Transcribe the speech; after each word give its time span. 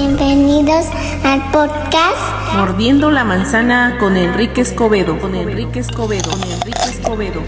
Bienvenidos 0.00 0.86
al 1.24 1.42
podcast 1.50 2.54
Mordiendo 2.54 3.10
la 3.10 3.24
manzana 3.24 3.96
con 3.98 4.16
Enrique 4.16 4.60
Escobedo. 4.60 5.18
Con 5.18 5.34
Enrique 5.34 5.80
Escobedo. 5.80 6.30
Con 6.30 6.40
Enrique 6.44 6.84
Escobedo. 6.88 7.42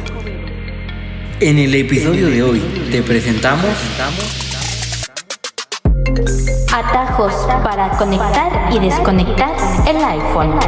En 1.39 1.59
el 1.59 1.73
episodio 1.77 2.27
de 2.27 2.43
hoy 2.43 2.59
te 2.91 3.05
presentamos 3.05 3.71
Atajos 6.75 7.33
para 7.63 7.91
conectar 7.91 8.75
y 8.75 8.81
desconectar 8.81 9.55
el 9.87 9.97
iPhone. 9.99 10.59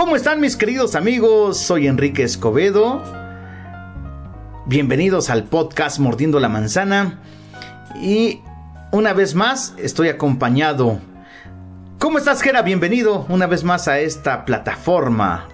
¿Cómo 0.00 0.16
están 0.16 0.40
mis 0.40 0.56
queridos 0.56 0.94
amigos? 0.94 1.58
Soy 1.58 1.86
Enrique 1.86 2.22
Escobedo. 2.22 3.02
Bienvenidos 4.64 5.28
al 5.28 5.44
podcast 5.44 5.98
Mordiendo 5.98 6.40
la 6.40 6.48
Manzana. 6.48 7.20
Y 8.00 8.40
una 8.92 9.12
vez 9.12 9.34
más 9.34 9.74
estoy 9.76 10.08
acompañado. 10.08 11.00
¿Cómo 11.98 12.16
estás, 12.16 12.40
Gera? 12.40 12.62
Bienvenido 12.62 13.26
una 13.28 13.46
vez 13.46 13.62
más 13.62 13.88
a 13.88 13.98
esta 13.98 14.46
plataforma 14.46 15.48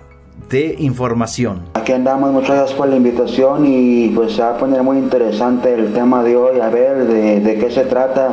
de 0.49 0.77
información. 0.79 1.65
Aquí 1.75 1.91
andamos, 1.91 2.31
muchas 2.31 2.51
gracias 2.51 2.79
por 2.79 2.87
la 2.87 2.95
invitación 2.95 3.67
y 3.67 4.11
pues 4.11 4.35
se 4.35 4.43
va 4.43 4.51
a 4.51 4.59
poner 4.59 4.81
muy 4.85 4.99
interesante 4.99 5.75
el 5.75 5.93
tema 5.93 6.23
de 6.23 6.37
hoy, 6.37 6.61
a 6.61 6.69
ver 6.69 7.09
de, 7.09 7.41
de 7.41 7.59
qué 7.59 7.69
se 7.69 7.83
trata. 7.83 8.31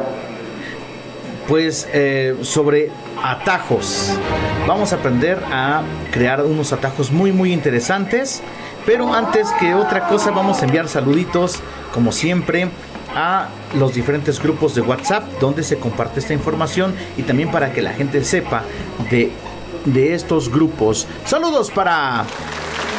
Pues 1.48 1.90
eh, 1.92 2.38
sobre 2.42 2.92
atajos. 3.24 4.12
Vamos 4.68 4.94
a 4.94 4.98
aprender 4.98 5.42
a 5.52 5.82
crear 6.12 6.42
unos 6.42 6.74
atajos 6.74 7.12
muy 7.12 7.32
muy 7.32 7.54
interesantes. 7.54 8.42
Pero 8.86 9.14
antes 9.14 9.50
que 9.60 9.74
otra 9.74 10.08
cosa 10.08 10.32
vamos 10.32 10.62
a 10.62 10.66
enviar 10.66 10.90
saluditos 10.90 11.62
como 11.94 12.12
siempre 12.12 12.70
a 13.16 13.48
los 13.78 13.94
diferentes 13.94 14.42
grupos 14.42 14.76
de 14.76 14.82
WhatsApp 14.82 15.24
donde 15.40 15.64
se 15.64 15.78
comparte 15.78 16.20
esta 16.20 16.34
información 16.34 16.94
y 17.16 17.24
también 17.24 17.50
para 17.50 17.72
que 17.72 17.82
la 17.82 17.94
gente 17.94 18.24
sepa 18.24 18.64
de, 19.10 19.32
de 19.86 20.14
estos 20.14 20.52
grupos. 20.52 21.08
Saludos 21.26 21.72
para 21.72 22.26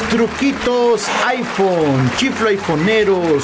Truquitos 0.09 1.07
iPhone, 1.27 2.11
Chiflo 2.17 2.49
iPhoneeros, 2.49 3.43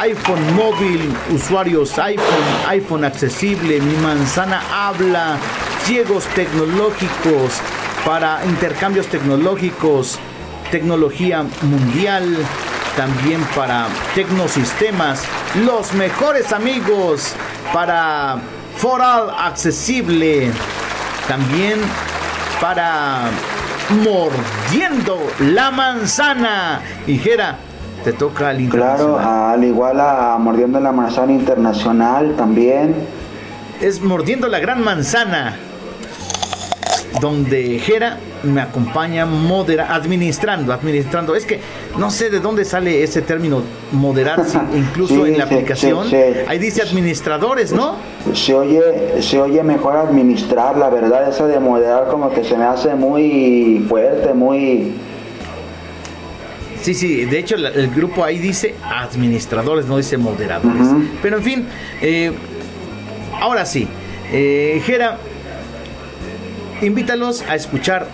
iPhone 0.00 0.54
móvil, 0.54 1.14
usuarios 1.34 1.98
iPhone, 1.98 2.24
iPhone 2.68 3.04
accesible, 3.04 3.80
mi 3.80 3.96
manzana 3.96 4.62
habla, 4.72 5.36
ciegos 5.84 6.24
tecnológicos 6.34 7.60
para 8.04 8.44
intercambios 8.46 9.06
tecnológicos, 9.08 10.18
tecnología 10.70 11.44
mundial, 11.62 12.36
también 12.96 13.40
para 13.54 13.86
tecnosistemas, 14.14 15.24
los 15.64 15.92
mejores 15.94 16.52
amigos 16.52 17.34
para 17.72 18.38
Foral 18.76 19.30
accesible, 19.38 20.50
también 21.28 21.78
para 22.60 23.30
mordiendo 24.04 25.18
la 25.38 25.70
manzana. 25.70 26.80
Y 27.06 27.18
Jera, 27.18 27.56
te 28.04 28.12
toca 28.12 28.48
al 28.48 28.68
Claro, 28.68 29.18
al 29.18 29.62
igual 29.64 30.00
a 30.00 30.36
Mordiendo 30.38 30.80
la 30.80 30.92
Manzana 30.92 31.32
Internacional 31.32 32.34
también. 32.36 32.94
Es 33.80 34.02
mordiendo 34.02 34.48
la 34.48 34.58
gran 34.58 34.82
manzana. 34.82 35.56
Donde 37.24 37.78
Jera 37.78 38.18
me 38.42 38.60
acompaña 38.60 39.24
modera, 39.24 39.94
administrando, 39.94 40.74
administrando. 40.74 41.34
Es 41.34 41.46
que 41.46 41.58
no 41.96 42.10
sé 42.10 42.28
de 42.28 42.38
dónde 42.38 42.66
sale 42.66 43.02
ese 43.02 43.22
término 43.22 43.62
moderar, 43.92 44.44
si 44.46 44.58
incluso 44.76 45.14
Sí, 45.24 45.30
en 45.32 45.38
la 45.38 45.44
aplicación. 45.44 46.06
Ahí 46.46 46.58
dice 46.58 46.82
administradores, 46.82 47.72
¿no? 47.72 47.96
Se 48.34 48.52
oye, 48.52 49.22
se 49.22 49.40
oye 49.40 49.62
mejor 49.62 49.96
administrar, 49.96 50.76
la 50.76 50.90
verdad, 50.90 51.26
eso 51.26 51.46
de 51.46 51.58
moderar 51.60 52.08
como 52.10 52.30
que 52.30 52.44
se 52.44 52.58
me 52.58 52.64
hace 52.64 52.94
muy 52.94 53.82
fuerte, 53.88 54.34
muy... 54.34 54.92
Sí, 56.82 56.92
sí, 56.92 57.24
de 57.24 57.38
hecho 57.38 57.56
el 57.56 57.88
grupo 57.88 58.22
ahí 58.22 58.38
dice 58.38 58.74
administradores, 58.84 59.86
no 59.86 59.96
dice 59.96 60.18
moderadores. 60.18 60.88
Pero 61.22 61.38
en 61.38 61.42
fin, 61.42 61.66
eh, 62.02 62.32
ahora 63.40 63.64
sí, 63.64 63.88
eh, 64.30 64.82
Jera, 64.84 65.16
invítalos 66.84 67.42
a 67.48 67.54
escuchar 67.54 68.06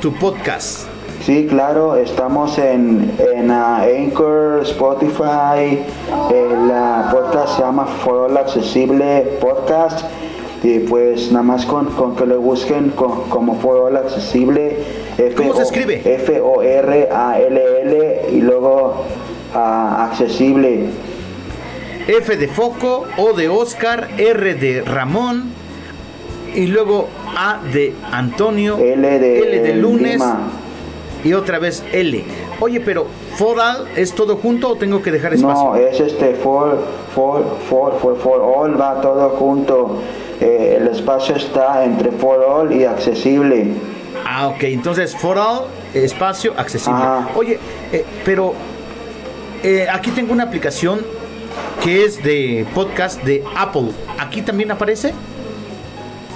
tu 0.00 0.12
podcast. 0.14 0.86
Sí, 1.24 1.46
claro, 1.48 1.96
estamos 1.96 2.58
en, 2.58 3.12
en 3.34 3.50
ah, 3.50 3.82
Anchor, 3.84 4.62
Spotify, 4.64 5.78
el 6.32 6.70
ah, 6.72 7.08
podcast 7.12 7.56
se 7.56 7.62
llama 7.62 7.86
For 7.86 8.30
All 8.30 8.36
Accesible 8.36 9.38
Podcast 9.40 10.04
y 10.64 10.80
pues 10.80 11.30
nada 11.30 11.44
más 11.44 11.64
con, 11.64 11.86
con 11.86 12.16
que 12.16 12.26
lo 12.26 12.40
busquen 12.40 12.90
co- 12.90 13.26
como 13.28 13.54
For 13.60 13.78
All 13.78 13.96
Accesible. 13.96 14.78
F 15.16 15.34
¿Cómo 15.36 15.54
se 15.54 15.62
escribe? 15.62 16.02
F-O-R-A-L-L 17.02 18.26
y 18.32 18.40
luego 18.40 19.04
ah, 19.54 20.08
accesible. 20.10 20.86
F 22.08 22.36
de 22.36 22.48
foco, 22.48 23.04
O 23.16 23.32
de 23.32 23.48
Oscar, 23.48 24.08
R 24.18 24.54
de 24.54 24.82
Ramón 24.82 25.52
y 26.54 26.66
luego 26.66 27.08
A 27.36 27.60
de 27.72 27.94
Antonio, 28.10 28.78
L 28.78 29.18
de, 29.18 29.38
L 29.38 29.60
de 29.60 29.74
lunes 29.76 30.12
Lima. 30.14 30.50
y 31.24 31.32
otra 31.32 31.58
vez 31.58 31.82
L. 31.92 32.24
Oye, 32.60 32.80
pero 32.80 33.06
Fodal 33.36 33.88
es 33.96 34.14
todo 34.14 34.36
junto 34.36 34.68
o 34.68 34.76
tengo 34.76 35.02
que 35.02 35.10
dejar 35.10 35.34
espacio? 35.34 35.64
No, 35.64 35.76
es 35.76 35.98
este 35.98 36.34
for, 36.34 36.78
for, 37.14 37.44
for, 37.68 37.98
for, 38.00 38.16
for 38.18 38.40
all, 38.40 38.80
va 38.80 39.00
todo 39.00 39.30
junto. 39.30 40.02
Eh, 40.40 40.78
el 40.80 40.88
espacio 40.88 41.36
está 41.36 41.84
entre 41.84 42.10
for 42.12 42.42
all 42.44 42.72
y 42.72 42.84
accesible. 42.84 43.72
Ah, 44.26 44.48
ok, 44.48 44.62
entonces 44.64 45.16
for 45.16 45.38
all, 45.38 45.64
espacio 45.94 46.52
accesible. 46.56 47.00
Ajá. 47.02 47.28
Oye, 47.34 47.58
eh, 47.92 48.04
pero 48.24 48.54
eh, 49.62 49.86
aquí 49.92 50.10
tengo 50.10 50.32
una 50.32 50.44
aplicación 50.44 51.00
que 51.82 52.04
es 52.04 52.22
de 52.22 52.66
podcast 52.74 53.22
de 53.22 53.42
Apple. 53.56 53.90
¿Aquí 54.18 54.42
también 54.42 54.70
aparece? 54.70 55.12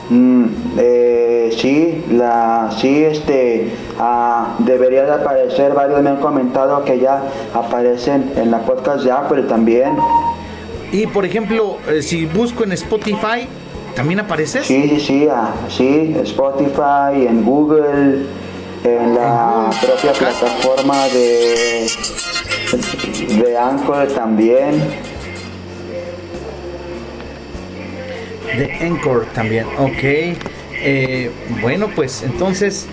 Mm, 0.08 0.44
eh, 0.78 1.50
sí, 1.56 2.04
la, 2.12 2.70
sí, 2.78 3.02
este, 3.04 3.72
ah, 3.98 4.54
debería 4.60 5.04
de 5.04 5.12
aparecer, 5.12 5.72
varios 5.74 6.00
me 6.02 6.10
han 6.10 6.18
comentado 6.18 6.84
que 6.84 6.98
ya 7.00 7.22
aparecen 7.54 8.32
en 8.36 8.50
la 8.52 8.60
podcast 8.60 9.02
de 9.04 9.10
Apple 9.10 9.42
también. 9.44 9.96
Y 10.92 11.06
por 11.08 11.24
ejemplo, 11.24 11.78
eh, 11.88 12.02
si 12.02 12.26
busco 12.26 12.62
en 12.62 12.70
Spotify, 12.72 13.48
¿también 13.96 14.20
apareces? 14.20 14.66
Sí, 14.66 14.88
sí, 14.90 15.00
sí, 15.00 15.28
ah, 15.28 15.50
sí, 15.68 16.14
Spotify, 16.22 17.26
en 17.26 17.44
Google, 17.44 18.26
en 18.84 19.14
la 19.14 19.70
En 19.72 19.86
propia 19.88 20.12
Podcast. 20.12 20.40
plataforma 20.40 21.04
de, 21.08 21.90
de 23.42 23.58
Anchor 23.58 24.06
también. 24.14 24.82
De 28.56 28.72
Anchor 28.80 29.26
también, 29.34 29.66
ok. 29.78 30.02
Eh, 30.82 31.30
bueno, 31.60 31.88
pues 31.94 32.22
entonces 32.22 32.86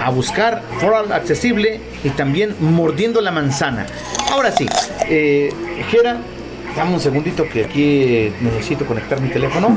a 0.00 0.10
buscar 0.10 0.62
For 0.78 0.94
All 0.94 1.12
accesible 1.12 1.80
y 2.04 2.10
también 2.10 2.54
mordiendo 2.60 3.20
la 3.20 3.30
manzana. 3.30 3.86
Ahora 4.30 4.52
sí, 4.52 4.66
eh, 5.08 5.52
Jera, 5.90 6.18
dame 6.76 6.94
un 6.94 7.00
segundito 7.00 7.48
que 7.48 7.64
aquí 7.64 8.32
necesito 8.40 8.86
conectar 8.86 9.20
mi 9.20 9.28
teléfono. 9.28 9.76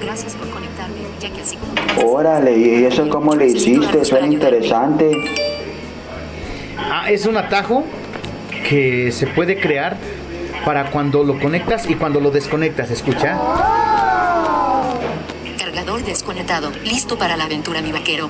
Gracias 0.00 0.34
por 0.34 0.48
conectarme, 0.50 0.96
ya 1.20 1.30
que 1.30 1.40
así 1.40 1.56
como... 1.56 2.12
Órale, 2.12 2.56
¿y 2.56 2.84
eso 2.84 3.08
cómo 3.08 3.34
le 3.34 3.46
hiciste? 3.46 4.04
Suena 4.04 4.26
interesante. 4.26 5.10
Ah, 6.78 7.10
es 7.10 7.26
un 7.26 7.36
atajo 7.36 7.84
que 8.68 9.12
se 9.12 9.26
puede 9.26 9.58
crear 9.58 9.96
para 10.64 10.90
cuando 10.90 11.22
lo 11.24 11.38
conectas 11.38 11.88
y 11.88 11.94
cuando 11.94 12.20
lo 12.20 12.30
desconectas, 12.30 12.90
escucha. 12.90 13.38
Cargador 15.58 16.02
desconectado, 16.04 16.70
listo 16.84 17.18
para 17.18 17.36
la 17.36 17.44
aventura, 17.44 17.82
mi 17.82 17.92
vaquero. 17.92 18.28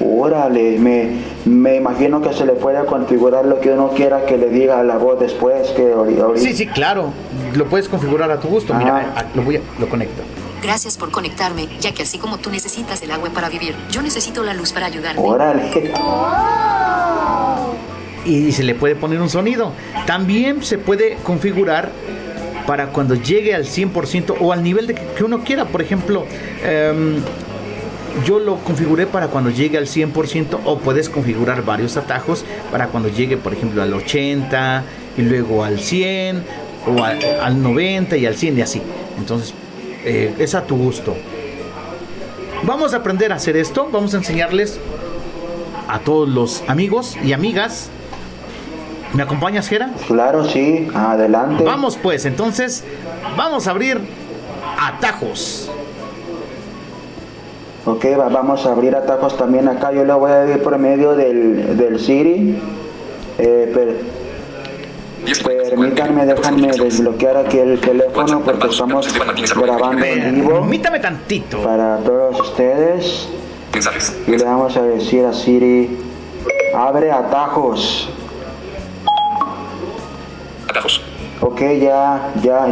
Órale, 0.00 0.78
me, 0.78 1.10
me 1.44 1.76
imagino 1.76 2.20
que 2.20 2.32
se 2.32 2.44
le 2.46 2.52
puede 2.52 2.84
configurar 2.86 3.44
lo 3.44 3.60
que 3.60 3.70
uno 3.72 3.90
quiera 3.90 4.26
que 4.26 4.36
le 4.36 4.48
diga 4.48 4.78
a 4.78 4.84
la 4.84 4.96
voz 4.96 5.18
después 5.18 5.70
que. 5.70 5.92
Sí, 6.36 6.54
sí, 6.54 6.66
claro, 6.66 7.12
lo 7.54 7.66
puedes 7.66 7.88
configurar 7.88 8.30
a 8.30 8.38
tu 8.38 8.48
gusto. 8.48 8.74
Mira, 8.74 8.96
Ajá. 8.96 9.12
ah, 9.16 9.24
lo 9.34 9.42
voy 9.42 9.56
a, 9.56 9.60
lo 9.78 9.88
conecto. 9.88 10.22
Gracias 10.62 10.96
por 10.96 11.10
conectarme, 11.10 11.68
ya 11.80 11.92
que 11.94 12.02
así 12.02 12.18
como 12.18 12.38
tú 12.38 12.50
necesitas 12.50 13.00
el 13.02 13.10
agua 13.10 13.30
para 13.30 13.48
vivir, 13.48 13.74
yo 13.90 14.02
necesito 14.02 14.42
la 14.42 14.54
luz 14.54 14.72
para 14.72 14.86
ayudarte. 14.86 15.20
Órale. 15.20 15.70
y 18.24 18.52
se 18.52 18.62
le 18.62 18.74
puede 18.74 18.96
poner 18.96 19.20
un 19.20 19.28
sonido. 19.28 19.72
También 20.06 20.62
se 20.62 20.78
puede 20.78 21.16
configurar 21.22 21.90
para 22.66 22.88
cuando 22.88 23.14
llegue 23.14 23.54
al 23.54 23.64
100% 23.64 24.36
o 24.40 24.52
al 24.52 24.62
nivel 24.62 24.86
de 24.86 24.94
que, 24.94 25.24
uno 25.24 25.42
quiera. 25.42 25.64
Por 25.64 25.80
ejemplo, 25.80 26.26
em, 26.62 27.16
yo 28.26 28.38
lo 28.38 28.56
configuré 28.56 29.06
para 29.06 29.28
cuando 29.28 29.50
llegue 29.50 29.78
al 29.78 29.86
100% 29.86 30.60
o 30.64 30.78
puedes 30.78 31.08
configurar 31.08 31.64
varios 31.64 31.96
atajos 31.96 32.44
para 32.70 32.88
cuando 32.88 33.08
llegue, 33.08 33.36
por 33.36 33.54
ejemplo, 33.54 33.82
al 33.82 33.94
80 33.94 34.84
y 35.16 35.22
luego 35.22 35.64
al 35.64 35.80
100 35.80 36.42
o 36.86 37.02
al, 37.02 37.18
al 37.40 37.62
90 37.62 38.16
y 38.16 38.26
al 38.26 38.34
100 38.34 38.58
y 38.58 38.60
así. 38.60 38.82
Entonces, 39.18 39.54
eh, 40.04 40.34
es 40.38 40.54
a 40.54 40.64
tu 40.64 40.76
gusto. 40.76 41.16
Vamos 42.64 42.92
a 42.92 42.98
aprender 42.98 43.32
a 43.32 43.36
hacer 43.36 43.56
esto. 43.56 43.88
Vamos 43.90 44.14
a 44.14 44.18
enseñarles 44.18 44.78
a 45.88 46.00
todos 46.00 46.28
los 46.28 46.62
amigos 46.68 47.16
y 47.24 47.32
amigas. 47.32 47.90
¿Me 49.14 49.22
acompañas, 49.22 49.68
Jera? 49.68 49.90
Claro, 50.06 50.44
sí, 50.44 50.88
adelante. 50.94 51.64
Vamos 51.64 51.98
pues, 52.00 52.24
entonces, 52.26 52.84
vamos 53.36 53.66
a 53.66 53.70
abrir 53.70 54.00
atajos. 54.78 55.70
Ok, 57.86 58.04
va- 58.18 58.28
vamos 58.28 58.66
a 58.66 58.72
abrir 58.72 58.94
atajos 58.94 59.36
también 59.38 59.66
acá. 59.68 59.92
Yo 59.92 60.04
lo 60.04 60.18
voy 60.18 60.30
a 60.30 60.46
ir 60.46 60.62
por 60.62 60.76
medio 60.78 61.14
del, 61.14 61.76
del 61.78 61.98
Siri. 61.98 62.58
Eh, 63.38 63.70
per- 63.74 64.18
permítanme, 65.68 66.26
déjenme 66.26 66.68
desbloquear 66.72 67.36
aquí 67.38 67.58
el 67.58 67.80
teléfono 67.80 68.40
porque 68.40 68.68
estamos 68.68 69.08
grabando 69.56 70.04
en 70.04 70.34
vivo 70.34 70.50
Permítame 70.60 71.00
tantito. 71.00 71.62
para 71.62 71.98
todos 71.98 72.40
ustedes. 72.40 73.28
Y 74.26 74.30
le 74.36 74.44
vamos 74.44 74.76
a 74.76 74.82
decir 74.82 75.24
a 75.24 75.32
Siri, 75.32 75.98
abre 76.74 77.10
atajos. 77.12 78.10
Atajos. 80.68 81.00
Ok, 81.40 81.60
ya, 81.80 82.32
ya, 82.42 82.66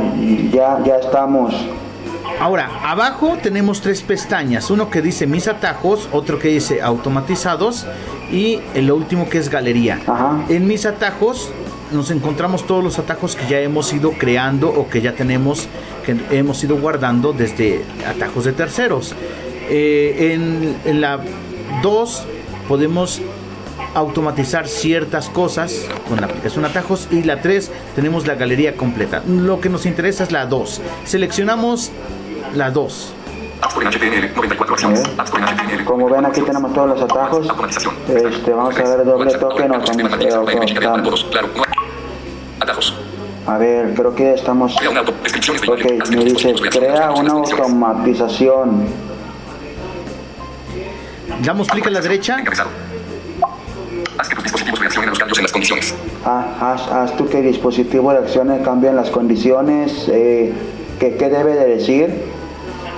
ya, 0.53 0.79
ya 0.85 0.97
estamos. 0.97 1.55
Ahora, 2.41 2.69
abajo 2.83 3.39
tenemos 3.43 3.81
tres 3.81 4.03
pestañas. 4.03 4.71
Uno 4.71 4.91
que 4.91 5.01
dice 5.01 5.27
mis 5.27 5.49
atajos, 5.49 6.09
otro 6.13 6.39
que 6.39 6.49
dice 6.49 6.83
automatizados 6.83 7.87
y 8.31 8.61
el 8.75 8.91
último 8.93 9.29
que 9.29 9.39
es 9.39 9.49
galería. 9.49 10.01
Ajá. 10.07 10.45
En 10.49 10.67
mis 10.67 10.85
atajos 10.85 11.51
nos 11.93 12.11
encontramos 12.11 12.67
todos 12.67 12.85
los 12.85 12.99
atajos 12.99 13.37
que 13.37 13.47
ya 13.47 13.61
hemos 13.61 13.93
ido 13.93 14.13
creando 14.13 14.69
o 14.69 14.89
que 14.89 15.01
ya 15.01 15.13
tenemos, 15.13 15.69
que 16.05 16.17
hemos 16.31 16.63
ido 16.63 16.77
guardando 16.77 17.33
desde 17.33 17.85
atajos 18.07 18.45
de 18.45 18.53
terceros. 18.53 19.15
Eh, 19.71 20.35
en, 20.35 20.77
en 20.85 21.01
la 21.01 21.21
2 21.83 22.25
podemos 22.69 23.23
automatizar 23.97 24.69
ciertas 24.69 25.29
cosas 25.31 25.87
con 26.09 26.21
la 26.21 26.27
aplicación 26.27 26.65
atajos 26.67 27.09
y 27.11 27.23
la 27.23 27.41
3 27.41 27.71
tenemos 27.95 28.27
la 28.27 28.35
galería 28.35 28.77
completa. 28.77 29.23
Lo 29.27 29.61
que 29.61 29.71
nos 29.71 29.87
interesa 29.87 30.25
es 30.25 30.33
la 30.33 30.47
2. 30.47 30.83
Seleccionamos 31.05 31.91
la 32.55 32.71
2. 32.71 33.15
Apps 33.63 33.75
por 33.75 33.85
HTML. 33.85 34.35
94 34.35 34.75
acciones. 34.75 35.01
Ok. 35.01 35.19
Apps 35.19 35.31
por 35.31 35.41
HTML. 35.41 35.85
Como 35.85 36.11
ven 36.11 36.27
aquí 36.27 36.43
tenemos 36.43 36.75
todos 36.75 36.89
los 36.91 37.03
atajos. 37.03 37.49
Este, 38.09 38.53
vamos 38.53 38.79
a 38.79 38.83
ver 38.83 39.05
doble 39.05 39.33
toque, 39.33 39.67
no 39.67 39.75
Sistema 39.87 40.03
vamos 40.03 40.11
matriz, 40.11 40.35
la 40.35 40.53
energía 40.53 40.81
para 40.81 41.03
a. 41.03 41.27
Atajos. 42.61 42.95
Ver, 43.59 43.95
creo 43.95 44.15
que 44.15 44.35
estamos... 44.35 44.77
Ok, 44.77 46.11
me 46.11 46.25
dice, 46.25 46.53
crea 46.71 47.13
una 47.13 47.33
automatización. 47.33 48.89
Damos 51.43 51.69
clic 51.69 51.87
a 51.87 51.91
la 51.91 52.01
derecha. 52.01 52.43
Haz 54.19 54.29
que 54.29 54.35
tus 54.35 54.45
dispositivos 54.45 54.79
reaccionen 54.81 55.09
a 55.09 55.11
los 55.11 55.19
cambios 55.19 55.39
en 55.39 55.43
las 55.45 55.53
condiciones. 55.53 55.95
Ah, 56.25 56.47
haz, 56.61 56.89
haz 56.91 57.17
tú 57.17 57.29
que 57.29 57.39
el 57.41 57.47
dispositivo 57.47 58.13
reaccione, 58.13 58.61
cambien 58.63 58.97
las 58.97 59.11
condiciones. 59.11 60.09
Eh, 60.09 60.53
¿qué, 60.99 61.17
¿Qué 61.17 61.29
debe 61.29 61.55
de 61.55 61.67
decir? 61.77 62.23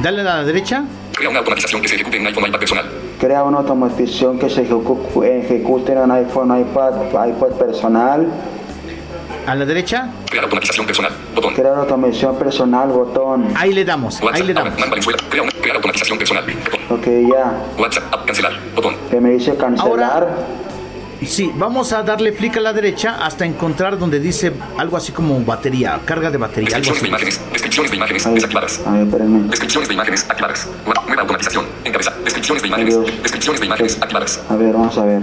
Dale 0.01 0.21
a 0.21 0.25
la 0.25 0.45
derecha. 0.45 0.85
Crea 1.13 1.29
una 1.31 1.41
automatización 1.41 1.83
que 1.83 1.89
se 1.89 1.97
ejecute 1.97 2.19
en 2.19 2.27
iPhone 2.29 2.45
iPad 2.47 2.59
personal. 2.61 2.91
Crea 3.19 3.43
una 3.43 3.59
automatización 3.59 4.39
que 4.39 4.49
se 4.49 4.69
ejecu- 4.69 5.25
ejecute 5.25 5.93
en 5.93 5.99
un 5.99 6.11
iPhone, 6.13 6.57
iPad, 6.61 6.93
iPad 7.29 7.49
personal. 7.59 8.29
A 9.47 9.55
la 9.57 9.65
derecha. 9.65 10.11
Crear 10.31 10.45
automatización 10.45 10.87
personal. 10.87 11.13
Botón. 11.35 11.55
Crear 11.55 11.75
automatización 11.79 12.37
personal, 12.37 12.89
botón. 12.91 13.49
Ahí 13.57 13.73
le 13.73 13.85
damos. 13.85 14.21
Ahí 14.21 14.27
WhatsApp. 14.27 14.47
le 14.47 14.53
Ahora, 14.53 14.65
damos. 14.65 14.79
Man 14.81 14.91
Valenzuela. 14.91 15.19
Crea, 15.29 15.43
una, 15.43 15.53
crear 15.53 15.77
automatización 15.77 16.19
personal. 16.19 16.45
Botón. 16.45 16.99
Ok, 16.99 17.07
ya. 17.33 17.53
WhatsApp. 17.83 18.05
App. 18.15 18.27
Cancelar. 18.27 18.53
Botón. 18.77 18.95
Que 19.11 19.21
me 19.21 19.31
dice 19.31 19.57
cancelar. 19.57 20.29
Sí, 21.27 21.51
vamos 21.57 21.93
a 21.93 22.03
darle 22.03 22.33
clic 22.33 22.57
a 22.57 22.61
la 22.61 22.73
derecha 22.73 23.25
hasta 23.25 23.45
encontrar 23.45 23.99
donde 23.99 24.21
dice 24.21 24.53
algo 24.79 24.97
así 24.97 25.13
como 25.13 25.41
batería, 25.45 25.99
carga 26.05 26.31
de 26.31 26.39
batería, 26.39 26.77
algo 26.77 26.91
Descripciones 26.91 27.01
de 27.03 27.07
así. 27.07 27.09
imágenes. 27.09 27.53
Descripciones 27.53 27.91
de 27.91 27.97
imágenes. 27.97 28.25
Desactivadas. 28.35 28.81
a 28.87 28.91
ver, 28.93 29.03
espérenme. 29.03 29.49
Descripciones 29.51 29.89
de 29.89 29.95
imágenes 29.95 30.27
activadas. 30.31 30.69
Nueva 31.07 31.23
automatización. 31.23 31.67
Encabeza. 31.85 32.13
Descripciones 32.25 32.63
de 32.63 32.69
imágenes. 32.69 32.95
Adiós. 32.97 33.23
Descripciones 33.23 33.61
de 33.61 33.67
imágenes 33.67 33.99
activadas. 34.01 34.41
A 34.49 34.57
ver, 34.57 34.73
vamos 34.73 34.97
a 34.99 35.05
ver. 35.05 35.23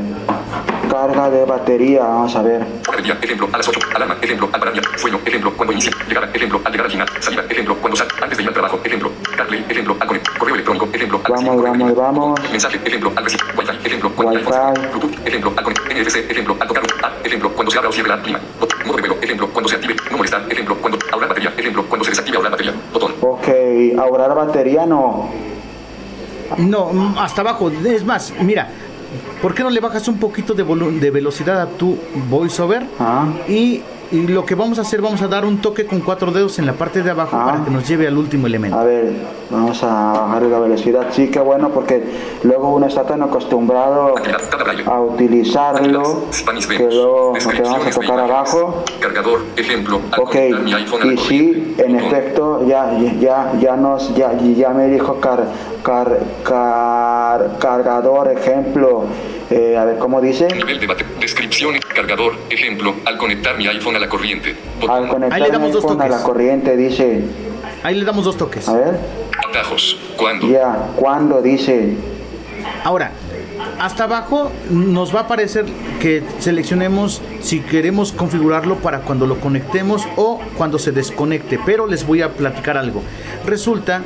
Carga 0.89 1.29
de 1.29 1.45
batería, 1.45 2.01
vamos 2.01 2.35
a 2.35 2.41
ver. 2.41 2.65
Día. 3.03 3.17
Ejemplo. 3.21 3.49
A 3.51 3.57
las 3.57 3.67
8. 3.67 3.79
Alarma. 3.95 4.17
Ejemplo. 4.21 4.49
Al 4.51 4.59
parar 4.59 4.73
día. 4.73 4.83
Sueño. 4.97 5.19
Ejemplo. 5.25 5.53
Cuando 5.55 5.73
inicia. 5.73 5.91
Llegada. 6.07 6.29
Ejemplo. 6.33 6.61
Al 6.63 6.71
llegar 6.71 6.85
al 6.85 6.91
final. 6.91 7.07
Salida. 7.19 7.43
Ejemplo. 7.49 7.75
Cuando 7.77 7.95
sal. 7.97 8.07
Antes 8.21 8.37
de 8.37 8.43
ir 8.43 8.47
al 8.49 8.53
trabajo. 8.53 8.79
Ejemplo. 8.83 9.11
CarPlay. 9.35 9.65
Ejemplo. 9.69 9.95
Al 9.99 10.07
conectar. 10.07 10.37
Correo 10.37 10.55
electrónico. 10.55 10.89
Ejemplo. 10.93 11.21
Al 11.23 11.31
Vamos, 11.33 11.61
vamos, 11.63 11.95
vamos. 11.95 12.39
Mensaje. 12.51 12.79
Ejemplo. 12.85 13.11
Al 13.15 13.23
recibir. 13.23 13.45
Wi-Fi. 13.57 13.87
Ejemplo. 13.87 14.11
Wi-Fi. 14.17 14.89
Bluetooth. 14.91 15.27
Ejemplo. 15.27 15.53
Al 15.57 15.63
conectar. 15.63 15.97
NFC. 15.97 16.15
Ejemplo. 16.31 16.57
Al 16.59 16.67
tocar. 16.67 16.83
Ejemplo. 17.23 17.49
Cuando 17.53 17.71
se 17.71 17.77
abra 17.77 17.89
o 17.89 17.93
cierre 17.93 18.09
la 18.09 18.21
clima. 18.21 18.39
Bot- 18.59 18.85
Modo 18.85 18.97
de. 18.97 19.25
Ejemplo. 19.25 19.47
Cuando 19.49 19.69
se 19.69 19.75
active. 19.75 19.95
No 20.11 20.17
molestar. 20.17 20.43
Ejemplo. 20.49 20.75
Cuando 20.77 20.97
ahorrar 21.11 21.29
batería. 21.29 21.53
Ejemplo. 21.57 21.83
Cuando 21.85 22.03
se 22.05 22.11
desactive 22.11 22.37
ahorrar 22.37 22.51
batería. 22.51 22.73
Botón. 22.93 23.13
Ok, 23.21 23.47
ahorrar 23.99 24.35
batería 24.35 24.85
no. 24.85 25.29
No, 26.57 26.93
mm, 26.93 27.17
hasta 27.17 27.41
abajo. 27.41 27.71
Es 27.85 28.05
más, 28.05 28.31
mira, 28.39 28.69
¿por 29.41 29.53
qué 29.55 29.63
no 29.63 29.69
le 29.69 29.79
bajas 29.79 30.07
un 30.07 30.19
poquito 30.19 30.53
de, 30.53 30.63
de 30.63 31.11
velocidad 31.11 31.59
a 31.61 31.65
tu 31.67 31.97
voiceover? 32.29 32.85
Ah. 32.99 33.25
Y, 33.47 33.81
y 34.11 34.27
lo 34.27 34.45
que 34.45 34.55
vamos 34.55 34.77
a 34.79 34.81
hacer, 34.81 35.01
vamos 35.01 35.21
a 35.21 35.27
dar 35.27 35.45
un 35.45 35.57
toque 35.59 35.85
con 35.85 35.99
cuatro 36.01 36.31
dedos 36.31 36.59
en 36.59 36.65
la 36.65 36.73
parte 36.73 37.01
de 37.03 37.11
abajo 37.11 37.35
Ah. 37.39 37.45
para 37.45 37.63
que 37.63 37.71
nos 37.71 37.87
lleve 37.87 38.07
al 38.07 38.17
último 38.17 38.47
elemento. 38.47 38.77
A 38.77 38.83
ver, 38.83 39.13
vamos 39.49 39.81
a 39.83 40.13
bajar 40.13 40.41
la 40.43 40.59
velocidad. 40.59 41.07
Sí, 41.11 41.29
que 41.29 41.39
bueno, 41.39 41.69
porque 41.69 42.03
luego 42.43 42.73
uno 42.75 42.85
está 42.87 43.03
tan 43.03 43.21
acostumbrado 43.23 44.15
a 44.85 45.01
utilizarlo 45.01 46.23
que 46.69 46.83
luego 46.89 47.33
nos 47.33 47.45
vamos 47.69 47.87
a 47.87 47.89
tocar 47.91 48.19
abajo. 48.19 48.83
Cargador. 48.99 49.41
Ejemplo. 49.55 50.01
Ok, 50.17 50.35
y 51.05 51.17
sí, 51.17 51.75
en 51.77 51.95
efecto, 51.95 52.65
ya, 52.67 52.97
ya, 53.19 53.53
ya 53.59 53.75
nos, 53.75 54.13
ya, 54.15 54.33
ya 54.37 54.69
me 54.69 54.87
dijo 54.87 55.19
car, 55.19 55.45
car, 55.83 56.19
car- 56.43 57.57
cargador, 57.59 58.29
ejemplo, 58.29 59.03
eh, 59.55 59.77
a 59.77 59.85
ver 59.85 59.97
cómo 59.97 60.21
dice, 60.21 60.47
Nivel 60.55 60.79
de 60.79 60.87
Descripciones. 61.19 61.81
Cargador. 61.85 62.35
Ejemplo. 62.49 62.93
Al 63.05 63.17
conectar 63.17 63.57
mi 63.57 63.67
iPhone 63.67 63.95
a 63.95 63.99
la 63.99 64.09
corriente. 64.09 64.55
Botón. 64.81 64.95
al 65.03 65.07
conectar 65.09 65.33
Ahí 65.33 65.41
le 65.43 65.47
mi 65.47 65.53
damos 65.53 65.71
dos 65.73 65.83
iPhone 65.83 66.01
a 66.01 66.03
la 66.05 66.09
toques. 66.11 66.25
corriente 66.25 66.77
dice, 66.77 67.21
Ahí 67.83 67.95
le 67.95 68.05
damos 68.05 68.25
dos 68.25 68.37
toques. 68.37 68.67
a 68.67 68.73
ver, 68.73 68.99
Atajos. 69.49 69.97
¿Cuándo? 70.17 70.47
ya, 70.47 70.89
cuando 70.95 71.41
dice, 71.41 71.93
Ahora, 72.83 73.11
hasta 73.79 74.03
abajo 74.05 74.51
nos 74.69 75.13
va 75.15 75.21
a 75.21 75.23
aparecer 75.23 75.65
que 76.01 76.23
seleccionemos 76.39 77.21
si 77.41 77.61
queremos 77.61 78.11
configurarlo 78.11 78.75
para 78.77 78.99
cuando 79.01 79.25
lo 79.27 79.39
conectemos 79.39 80.05
o 80.17 80.41
cuando 80.57 80.77
se 80.79 80.91
desconecte. 80.91 81.59
Pero 81.65 81.87
les 81.87 82.05
voy 82.05 82.21
a 82.21 82.29
platicar 82.29 82.77
algo. 82.77 83.01
Resulta 83.45 84.01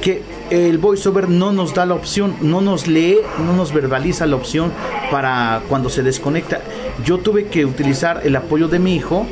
que 0.00 0.22
el 0.52 0.76
voiceover 0.76 1.30
no 1.30 1.50
nos 1.50 1.72
da 1.72 1.86
la 1.86 1.94
opción, 1.94 2.36
no 2.42 2.60
nos 2.60 2.86
lee, 2.86 3.16
no 3.38 3.54
nos 3.54 3.72
verbaliza 3.72 4.26
la 4.26 4.36
opción 4.36 4.70
para 5.10 5.62
cuando 5.66 5.88
se 5.88 6.02
desconecta. 6.02 6.60
Yo 7.06 7.16
tuve 7.16 7.46
que 7.46 7.64
utilizar 7.64 8.20
el 8.22 8.36
apoyo 8.36 8.68
de 8.68 8.78
mi 8.78 8.94
hijo, 8.94 9.26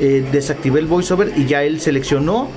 eh, 0.00 0.26
desactivé 0.32 0.80
el 0.80 0.86
voiceover 0.86 1.32
y 1.36 1.46
ya 1.46 1.62
él 1.62 1.80
seleccionó 1.80 2.48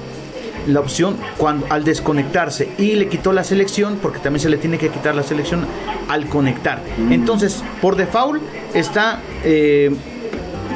la 0.66 0.80
opción 0.80 1.18
cuando, 1.38 1.68
al 1.70 1.84
desconectarse 1.84 2.70
y 2.80 2.96
le 2.96 3.08
quitó 3.10 3.32
la 3.32 3.44
selección 3.44 4.00
porque 4.02 4.18
también 4.18 4.42
se 4.42 4.50
le 4.50 4.58
tiene 4.58 4.80
que 4.80 4.90
quitar 4.90 5.14
la 5.14 5.22
selección 5.22 5.68
al 6.08 6.26
conectar. 6.30 6.82
Entonces, 7.12 7.64
por 7.80 7.96
default 7.96 8.42
está 8.74 9.22
eh, 9.44 9.92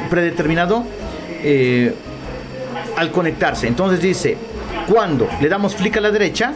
predeterminado 0.08 0.84
eh, 1.42 1.92
al 2.96 3.10
conectarse. 3.10 3.66
Entonces 3.66 4.00
dice, 4.00 4.36
cuando 4.88 5.28
le 5.40 5.48
damos 5.48 5.74
clic 5.74 5.96
a 5.96 6.00
la 6.00 6.12
derecha, 6.12 6.54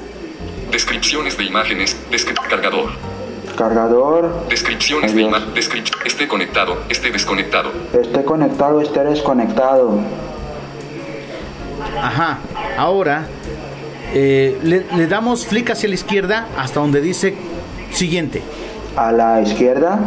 Descripciones 0.71 1.37
de 1.39 1.45
imágenes. 1.45 1.97
Descri- 2.11 2.35
cargador. 2.49 2.91
cargador, 3.57 4.47
Descripciones 4.49 5.15
de 5.15 5.23
imágenes. 5.23 5.69
Esté 6.05 6.29
conectado. 6.29 6.79
Esté 6.89 7.11
desconectado. 7.11 7.73
esté 7.93 8.25
conectado, 8.25 8.81
esté 8.81 9.03
desconectado, 9.05 9.99
ajá, 12.01 12.39
ahora 12.77 13.27
eh, 14.13 14.59
le, 14.63 14.87
le 14.97 15.07
damos 15.07 15.45
clic 15.45 15.71
hacia 15.71 15.89
la 15.89 15.95
izquierda 15.97 16.47
hasta 16.57 16.81
donde 16.81 17.01
dice 17.01 17.35
siguiente. 17.91 18.43
a 18.97 19.13
la 19.13 19.41
izquierda, 19.41 19.99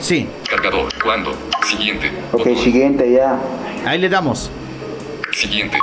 Sí, 0.00 0.26
Cargador. 0.48 0.88
¿Cuándo? 1.02 1.32
Siguiente. 1.68 2.10
ok, 2.32 2.38
Botón. 2.38 2.56
siguiente 2.56 3.12
ya, 3.12 3.38
ahí 3.86 3.98
le 3.98 4.08
damos. 4.08 4.50
Siguiente. 5.32 5.78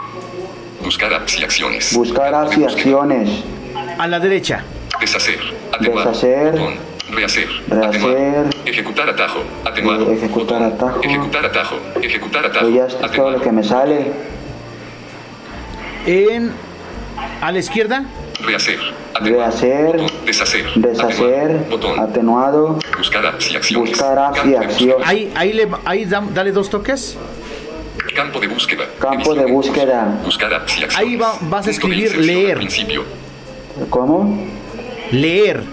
Buscar 0.83 1.13
apps 1.13 1.39
y 1.39 1.43
acciones. 1.43 1.93
buscar 1.95 2.33
apps 2.33 2.57
y 2.57 2.61
búsqueda. 2.61 2.67
acciones, 2.79 3.29
A 3.97 4.07
la 4.07 4.19
derecha. 4.19 4.63
Deshacer. 4.99 5.39
Atenuar. 5.73 6.07
Deshacer. 6.07 6.51
Botón. 6.51 6.73
Rehacer. 7.11 7.47
Rehacer. 7.69 7.85
Atenuar. 7.87 8.45
Ejecutar 8.65 9.09
atajo. 9.09 9.39
Atenuar. 9.65 10.01
Eh, 10.01 10.13
ejecutar 10.13 10.59
Botón. 10.61 10.87
atajo. 10.87 11.01
Ejecutar 11.03 11.45
atajo. 11.45 11.75
Ejecutar 12.01 12.45
atajo. 12.45 12.65
Pues 12.65 12.75
ya 12.75 12.85
es 12.85 13.11
todo 13.13 13.31
lo 13.31 13.41
que 13.41 13.51
me 13.51 13.63
sale. 13.63 14.11
En, 16.05 16.51
a 17.41 17.51
la 17.51 17.59
izquierda, 17.59 18.05
Rehacer. 18.41 18.79
Atenuar. 19.15 19.49
Rehacer. 19.49 19.97
Botón. 19.97 20.25
Deshacer. 20.25 20.65
Deshacer. 20.75 21.51
Atenuar. 21.51 21.69
Botón. 21.69 21.99
Atenuado. 21.99 22.79
Buscar 22.97 23.25
apps 23.25 23.51
y 23.51 23.55
acciones. 23.55 23.89
Buscar 23.91 24.19
apps 24.19 24.45
y 24.45 24.55
acciones. 24.55 25.07
ahí, 25.07 25.31
ahí, 25.35 25.53
le, 25.53 25.67
ahí 25.85 26.05
dale 26.05 26.51
dos 26.51 26.69
toques. 26.69 27.17
Campo 28.15 28.39
de 28.39 28.47
búsqueda. 28.47 28.85
Campo 28.99 29.33
de 29.35 29.45
búsqueda. 29.45 30.19
Buscar 30.23 30.53
apps 30.53 30.77
y 30.79 30.83
acciones. 30.83 30.97
Ahí 30.97 31.15
va- 31.15 31.37
vas 31.41 31.67
a 31.67 31.71
escribir 31.71 32.11
al 32.13 32.25
leer. 32.25 32.57
Principio. 32.57 33.03
¿Cómo? 33.89 34.37
Leer. 35.11 35.63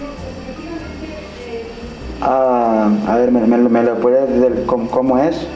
Ah, 2.21 2.89
a 3.09 3.17
ver, 3.17 3.31
¿me, 3.31 3.41
me, 3.41 3.57
me 3.59 3.83
lo 3.83 3.97
puedes 3.97 4.41
del- 4.41 4.65
cómo, 4.67 4.89
cómo 4.91 5.19
es? 5.19 5.47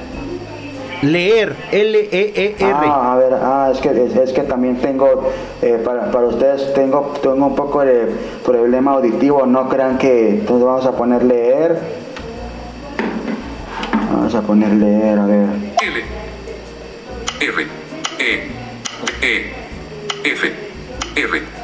Leer. 1.02 1.54
L-E-E-R. 1.70 2.56
Ah, 2.74 3.12
a 3.12 3.16
ver, 3.16 3.34
ah, 3.34 3.68
es 3.72 3.78
que, 3.78 3.90
es, 3.90 4.16
es 4.16 4.32
que 4.32 4.42
también 4.42 4.76
tengo, 4.78 5.30
eh, 5.62 5.80
para, 5.84 6.10
para 6.10 6.26
ustedes 6.26 6.72
tengo, 6.74 7.14
tengo 7.22 7.46
un 7.46 7.54
poco 7.54 7.84
de 7.84 8.06
problema 8.44 8.92
auditivo, 8.92 9.46
no 9.46 9.68
crean 9.68 9.96
que, 9.98 10.30
entonces 10.30 10.66
vamos 10.66 10.86
a 10.86 10.92
poner 10.96 11.22
leer. 11.22 11.78
Vamos 14.12 14.34
a 14.34 14.42
poner 14.42 14.70
leer, 14.72 15.18
a 15.18 15.26
ver. 15.26 15.46
L 15.82 16.02
R 17.40 17.66
E 18.18 18.48
E 19.22 19.52
F 20.24 20.52
R 21.16 21.57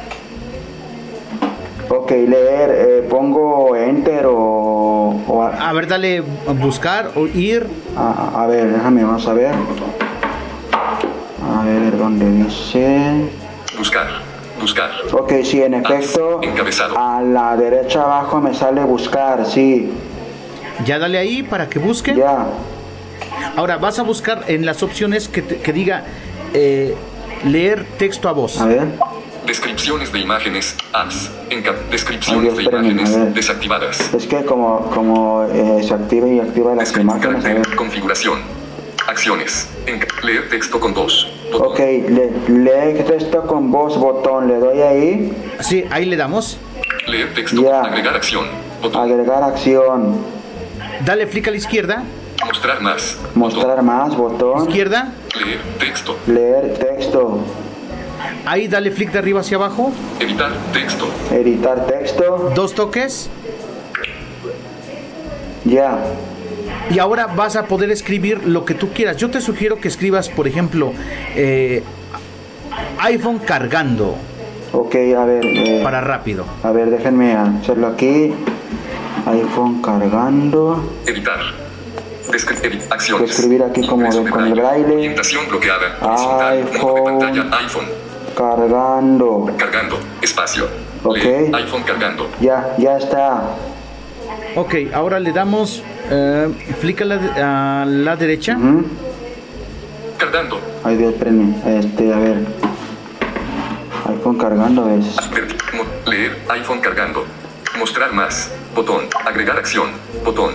Ok, 1.89 2.11
leer, 2.11 2.71
eh, 2.71 3.07
pongo 3.09 3.75
enter 3.75 4.25
o, 4.25 4.33
o 5.27 5.41
a, 5.43 5.69
A 5.69 5.73
ver, 5.73 5.87
dale 5.87 6.21
buscar 6.59 7.11
o 7.15 7.27
ir. 7.27 7.67
a- 7.95 8.43
a 8.43 8.47
ver, 8.47 8.71
déjame, 8.71 9.03
vamos 9.03 9.27
a 9.27 9.33
ver. 9.33 9.53
A 11.53 11.63
ver, 11.63 11.97
¿dónde 11.97 12.29
dice? 12.31 13.29
buscar 13.77 14.07
buscar 14.61 14.89
Ok, 15.11 15.33
sí, 15.43 15.61
en 15.61 15.73
efecto, 15.75 16.39
Encabezado. 16.41 16.97
a 16.97 17.21
la 17.21 17.55
derecha 17.57 18.03
abajo 18.03 18.39
me 18.39 18.53
sale 18.53 18.83
buscar, 18.83 19.45
sí, 19.45 19.91
Ya 20.85 20.97
dale 20.97 21.17
ahí 21.17 21.43
para 21.43 21.69
que 21.69 21.77
busque. 21.79 22.15
ya. 22.15 22.47
Ahora 23.57 23.77
vas 23.77 23.99
a 23.99 24.03
buscar 24.03 24.43
en 24.47 24.65
las 24.65 24.81
opciones 24.83 25.27
que, 25.29 25.41
te- 25.41 25.57
que 25.57 25.71
diga 25.73 26.03
eh, 26.53 26.95
leer 27.45 27.85
texto 27.97 28.27
a 28.27 28.31
voz. 28.31 28.59
A 28.59 28.65
ver. 28.65 28.83
Descripciones 29.45 30.11
de 30.11 30.19
imágenes 30.19 30.75
apps 30.93 31.29
descripciones 31.91 32.53
Ay, 32.53 32.57
de 32.57 32.63
imágenes 32.71 33.33
desactivadas. 33.35 34.13
Es 34.13 34.25
que 34.27 34.43
como, 34.45 34.89
como 34.91 35.43
eh, 35.43 35.83
se 35.83 35.93
activa 35.93 36.27
y 36.27 36.39
activa 36.39 36.73
las 36.75 36.91
Descripción 36.93 37.17
imágenes, 37.17 37.43
carácter 37.43 37.75
configuración 37.75 38.39
acciones 39.07 39.69
Enca- 39.85 40.07
leer 40.23 40.49
texto 40.49 40.79
con 40.79 40.93
voz 40.93 41.27
botón. 41.51 41.67
Ok, 41.71 41.79
le, 41.79 42.31
lee 42.47 43.03
texto 43.03 43.43
con 43.45 43.71
voz, 43.71 43.97
botón, 43.97 44.47
le 44.47 44.55
doy 44.59 44.81
ahí, 44.81 45.33
Sí, 45.59 45.85
ahí 45.91 46.05
le 46.05 46.17
damos. 46.17 46.57
leer 47.07 47.33
texto 47.33 47.61
agregar 47.73 48.15
acción 48.15 48.45
botón. 48.81 49.01
Agregar 49.01 49.43
acción, 49.43 50.17
Dale 51.05 51.27
clic 51.27 51.47
a 51.47 51.51
la 51.51 51.57
izquierda. 51.57 52.03
mostrar 52.45 52.81
más 52.81 53.17
mostrar 53.35 53.81
más, 53.83 54.15
botón, 54.15 54.67
Izquierda. 54.67 55.13
leer 55.43 55.59
texto. 55.77 56.17
Leer 56.25 56.73
texto, 56.79 57.39
Ahí 58.45 58.67
dale 58.67 58.91
flick 58.91 59.11
de 59.11 59.19
arriba 59.19 59.39
hacia 59.41 59.57
abajo. 59.57 59.91
editar 60.19 60.51
texto 60.73 61.07
editar 61.31 61.85
texto, 61.87 62.51
Dos 62.55 62.73
toques. 62.73 63.29
ya. 65.63 65.97
Y 66.89 66.99
ahora 66.99 67.27
vas 67.27 67.55
a 67.55 67.65
poder 67.65 67.89
escribir 67.91 68.45
lo 68.47 68.65
que 68.65 68.73
tú 68.75 68.89
quieras. 68.93 69.17
Yo 69.17 69.29
te 69.31 69.41
sugiero 69.41 69.79
que 69.79 69.87
escribas, 69.87 70.29
por 70.29 70.47
ejemplo, 70.47 70.93
eh, 71.35 71.83
iPhone 72.99 73.39
cargando 73.39 74.15
Ok, 74.71 74.95
a 75.17 75.25
ver, 75.25 75.45
eh, 75.45 75.79
para 75.83 76.01
rápido. 76.01 76.45
a 76.63 76.71
ver, 76.71 76.89
déjenme 76.89 77.33
hacerlo 77.33 77.87
aquí. 77.87 78.33
iPhone 79.25 79.81
cargando. 79.81 80.91
editar 81.07 81.39
Descri- 82.29 82.59
edit- 82.63 82.91
acciones 82.91 83.31
Escribir 83.31 83.63
aquí 83.63 83.87
como 83.87 84.11
de- 84.11 84.29
con 84.29 84.45
el 84.45 84.53
braille. 84.53 84.93
orientación 84.95 85.47
bloqueada 85.47 85.97
horizontal 86.01 86.65
modo 86.81 86.93
de 86.95 87.01
iPhone. 87.01 87.19
pantalla 87.19 87.57
iPhone 87.59 87.85
Cargando. 88.35 89.45
cargando 89.57 89.97
espacio 90.21 90.67
Ok. 91.03 91.17
IPhone 91.17 91.83
cargando 91.85 92.27
Ya, 92.41 92.75
ya 92.77 92.97
está. 92.97 93.43
Ok, 94.55 94.73
ahora 94.93 95.19
le 95.19 95.31
damos 95.31 95.81
eh, 96.09 96.49
flick 96.79 97.01
a 97.01 97.05
la, 97.05 97.81
a 97.81 97.85
la 97.85 98.15
derecha. 98.15 98.57
Cargando 100.17 100.59
Ay 100.83 100.97
Dios, 100.97 101.13
espérenme. 101.13 101.55
Este, 101.79 102.13
a 102.13 102.17
ver. 102.19 102.37
iPhone 104.09 104.37
cargando 104.37 104.89
es. 104.89 105.15
Leer 106.05 106.37
iPhone 106.49 106.79
cargando 106.81 107.25
mostrar 107.79 108.13
más 108.13 108.51
botón 108.73 109.01
agregar 109.25 109.57
acción 109.57 109.89
botón 110.23 110.53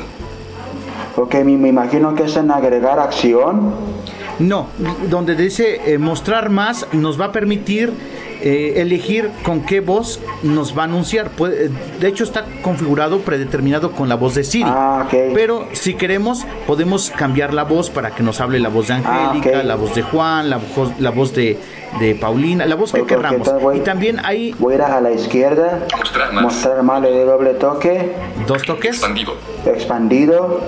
Ok, 1.16 1.34
me, 1.44 1.56
me 1.58 1.68
imagino 1.68 2.14
que 2.14 2.24
es 2.24 2.36
en 2.36 2.50
agregar 2.50 2.98
acción. 2.98 3.74
No, 4.40 4.66
donde 5.08 5.36
dice 5.36 5.80
eh, 5.92 5.98
mostrar 5.98 6.48
más 6.50 6.86
nos 6.92 7.20
va 7.20 7.26
a 7.26 7.32
permitir 7.32 7.92
eh, 8.42 8.74
elegir 8.80 9.30
con 9.42 9.60
qué 9.66 9.80
voz 9.80 10.18
nos 10.42 10.76
va 10.76 10.82
a 10.82 10.84
anunciar. 10.86 11.28
Puede- 11.30 11.70
de 12.00 12.08
hecho 12.08 12.24
está 12.24 12.46
configurado, 12.62 13.18
predeterminado 13.20 13.92
con 13.92 14.08
la 14.08 14.14
voz 14.14 14.34
de 14.34 14.44
Siri. 14.44 14.64
Ah, 14.66 15.02
ok. 15.06 15.14
Pero 15.34 15.68
si 15.72 15.92
queremos 15.92 16.46
podemos 16.66 17.10
cambiar 17.10 17.52
la 17.52 17.64
voz 17.64 17.90
para 17.90 18.12
que 18.14 18.22
nos 18.22 18.40
hable 18.40 18.58
la 18.60 18.70
voz 18.70 18.88
de 18.88 18.94
Angélica, 18.94 19.50
Ah, 19.56 19.58
ok. 19.60 19.64
la 19.66 19.74
voz 19.76 19.94
de 19.94 20.02
Juan, 20.02 20.48
la 20.48 20.56
voz, 20.56 20.92
la 20.98 21.10
voz 21.10 21.34
de, 21.34 21.58
de 22.00 22.14
Paulina, 22.14 22.64
la 22.64 22.76
voz 22.76 22.92
que 22.92 23.02
Ok, 23.02 23.12
ok, 23.12 23.16
querramos. 23.18 23.60
voy- 23.60 23.76
Y 23.76 23.80
también 23.80 24.20
hay 24.24 24.54
Voy 24.58 24.72
a 24.72 24.76
ir 24.78 24.82
a 24.84 25.00
la 25.02 25.12
izquierda. 25.12 25.86
mostrar 25.98 26.32
más 26.32 26.42
Mostrar 26.44 26.82
más, 26.82 27.02
le 27.02 27.10
doy 27.10 27.24
doble 27.26 27.52
toque. 27.54 28.12
dos 28.46 28.62
toques, 28.62 28.92
expandido 28.96 29.34
Expandido. 29.66 30.60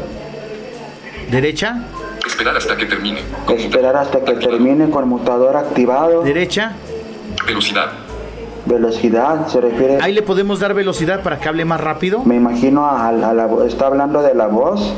derecha, 1.31 1.85
esperar 2.27 2.57
hasta 2.57 2.77
que 2.77 2.87
termine 2.87 3.21
Conmuta- 3.47 3.63
Esperar 3.65 3.97
hasta 3.97 4.21
que 4.25 4.33
activado. 4.33 4.57
termine 4.59 4.91
conmutador 4.91 5.57
activado. 5.57 6.23
derecha. 6.23 6.73
velocidad 7.47 7.93
Velocidad, 8.65 9.49
se 9.49 9.61
refiere. 9.61 9.99
Ahí 10.01 10.13
le 10.13 10.23
podemos 10.23 10.61
dar 10.61 10.73
velocidad 10.73 11.25
para 11.25 11.41
que 11.41 11.49
hable 11.49 11.65
más 11.65 11.81
rápido. 11.81 12.23
Me 12.25 12.37
imagino 12.37 12.87
a, 12.87 13.09
a 13.09 13.13
la 13.13 13.49
vo- 13.49 13.67
está 13.67 13.89
hablando 13.89 14.23
de 14.23 14.35
la 14.35 14.47
voz. 14.47 14.95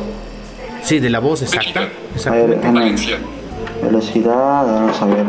Sí, 0.83 0.99
de 1.01 1.09
la 1.09 1.19
voz 1.21 1.41
exacta. 1.41 1.89
A 2.27 2.71
Valencia 2.71 3.17
Velocidad, 3.83 4.67
vamos 4.67 5.01
a 5.01 5.07
ver. 5.07 5.25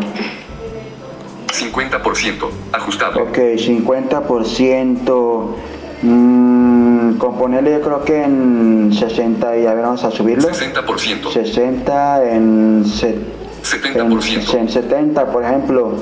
50% 1.48 2.50
ajustable 2.74 3.22
Ok, 3.22 3.38
50%. 3.56 5.56
Mm, 6.06 7.18
componerle 7.18 7.72
yo 7.72 7.82
creo 7.82 8.04
que 8.04 8.24
en 8.24 8.92
60 8.94 9.58
y 9.58 9.66
a 9.66 9.74
ver, 9.74 9.84
vamos 9.84 10.04
a 10.04 10.12
subirlo. 10.12 10.48
60% 10.50 11.32
60 11.34 12.30
en, 12.32 12.86
se- 12.86 13.10
en, 13.10 14.10
70% 14.10 14.54
en 14.60 14.70
70, 14.70 15.32
por 15.32 15.44
ejemplo. 15.44 15.94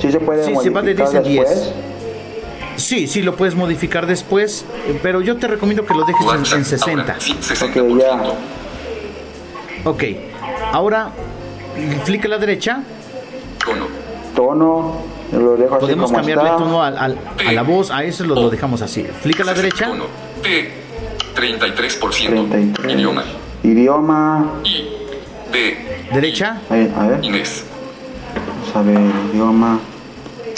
Sí 0.00 0.10
se 0.10 0.18
puede 0.18 0.42
Sí, 0.44 0.48
se 0.62 0.70
modificar 0.70 0.84
10 0.84 1.14
en 1.14 1.22
después. 1.22 1.48
10. 1.50 1.72
Sí, 2.76 3.06
sí, 3.06 3.22
lo 3.22 3.36
puedes 3.36 3.54
modificar 3.54 4.06
después, 4.06 4.64
pero 5.02 5.20
yo 5.20 5.36
te 5.36 5.46
recomiendo 5.46 5.84
que 5.86 5.94
lo 5.94 6.04
dejes 6.04 6.26
en, 6.52 6.58
en 6.58 6.64
60. 6.64 7.00
ahora, 7.02 7.16
sí, 7.20 7.32
Ok, 7.32 7.76
60% 7.76 8.00
ya. 8.00 8.22
Ok, 9.88 10.02
ahora 10.72 11.10
clic 12.04 12.24
a 12.24 12.28
la 12.28 12.38
derecha, 12.38 12.82
tono 13.64 13.86
Tono, 14.34 14.96
lo 15.32 15.56
dejo 15.56 15.74
así 15.76 15.80
podemos 15.80 16.06
como 16.06 16.16
cambiarle 16.18 16.44
está. 16.44 16.56
tono 16.58 16.82
al- 16.82 16.98
al- 16.98 17.18
a 17.46 17.52
la 17.52 17.62
voz, 17.62 17.90
a 17.90 18.04
eso 18.04 18.24
lo, 18.24 18.34
lo 18.34 18.50
dejamos 18.50 18.82
así. 18.82 19.04
Clic 19.22 19.40
a 19.40 19.44
la 19.44 19.54
derecha, 19.54 19.90
T 20.42 20.70
33% 21.34 22.48
33. 22.48 22.92
idioma 22.94 23.24
Idioma. 23.62 24.50
I 24.64 25.52
D 25.52 25.76
derecha, 26.12 26.60
A 26.68 26.74
ver, 26.74 26.90
a 26.96 27.06
ver, 27.06 27.24
Inés 27.24 27.64
vamos 28.34 28.76
a 28.76 28.82
ver, 28.82 29.00
idioma. 29.32 29.80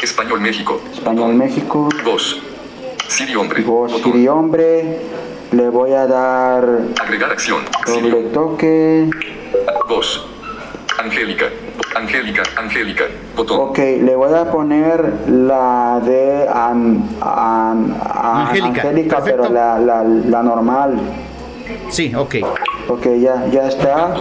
Español 0.02 0.40
México 0.40 0.80
Español 0.92 1.34
México. 1.34 1.88
voz 2.04 2.38
Siri 3.08 3.34
hombre 3.36 3.62
Voz. 3.62 3.92
Siri 4.02 4.26
hombre. 4.28 4.98
Le 5.52 5.68
voy 5.68 5.92
a 5.92 6.06
dar 6.06 6.66
agregar 7.00 7.30
acción 7.30 7.62
doble 7.86 8.22
toque. 8.32 9.08
voz 9.88 10.26
Angélica 10.98 11.46
Angélica 11.94 12.42
Angélica 12.56 13.04
botón 13.36 13.60
Ok, 13.60 13.78
le 13.78 14.16
voy 14.16 14.34
a 14.34 14.50
poner 14.50 15.12
la 15.28 16.00
de 16.04 16.46
an- 16.52 17.08
an- 17.20 17.96
an- 18.02 18.36
Angélica, 18.48 18.80
Angélica, 18.82 19.20
pero 19.24 19.48
la, 19.48 19.78
la, 19.78 20.02
la 20.04 20.42
normal. 20.42 20.98
sí, 21.90 22.14
ok. 22.14 22.34
Ok, 22.88 23.06
ya, 23.18 23.46
ya 23.50 23.68
está. 23.68 24.14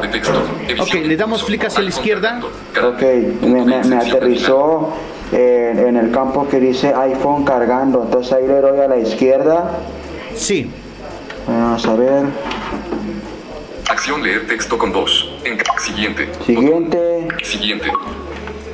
Ok, 0.80 0.94
le 0.94 1.18
damos 1.18 1.44
clic 1.44 1.66
hacia 1.66 1.82
la 1.82 1.90
izquierda. 1.90 2.40
Ok, 2.82 3.02
me, 3.42 3.66
me- 3.66 3.84
me 3.84 3.96
aterrizó 3.98 4.94
en, 5.34 5.80
en 5.80 5.98
el 5.98 6.12
campo 6.12 6.48
que 6.48 6.60
dice 6.62 6.94
iPhone 6.96 7.44
cargando. 7.44 8.04
Entonces 8.04 8.32
ahí 8.32 8.48
le 8.48 8.62
doy 8.62 8.80
a 8.80 8.88
la 8.88 8.98
izquierda. 8.98 9.72
Sí. 10.36 10.72
Vamos 11.46 11.86
a 11.86 11.96
ver. 11.96 12.24
Acción 13.90 14.24
leer 14.24 14.48
texto 14.48 14.78
con 14.78 14.94
voz. 14.94 15.30
Siguiente. 15.80 16.30
Siguiente. 16.46 17.28
Siguiente. 17.44 17.92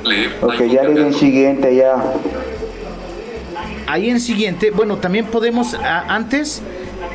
Leer. 0.04 0.36
Ok, 0.40 0.54
ya 0.70 0.82
le 0.84 0.94
di 0.94 1.00
en 1.00 1.14
siguiente 1.14 1.74
ya. 1.76 1.94
Ahí 3.86 4.08
en 4.08 4.20
siguiente, 4.20 4.70
bueno, 4.70 4.98
también 4.98 5.26
podemos, 5.26 5.74
a- 5.74 6.14
antes, 6.14 6.62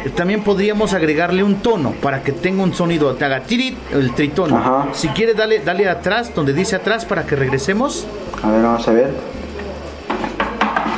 eh, 0.06 0.10
también 0.10 0.44
podríamos 0.44 0.94
agregarle 0.94 1.42
un 1.42 1.56
tono 1.62 1.92
para 2.02 2.22
que 2.22 2.34
tenga 2.34 2.64
un 2.64 2.74
sonido, 2.74 3.16
te 3.16 3.24
haga 3.24 3.42
tirit, 3.44 3.78
el 3.94 4.14
tritono. 4.14 4.58
Ajá. 4.58 4.88
Si 4.92 5.08
quiere, 5.10 5.34
dale, 5.34 5.60
dale 5.60 5.88
atrás, 5.88 6.34
donde 6.36 6.52
dice 6.54 6.76
atrás, 6.76 7.06
para 7.06 7.26
que 7.26 7.36
regresemos. 7.38 8.06
A 8.44 8.52
ver, 8.52 8.62
vamos 8.62 8.86
a 8.88 8.92
ver. 8.92 9.14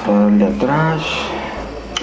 Darle 0.08 0.46
atrás. 0.46 1.02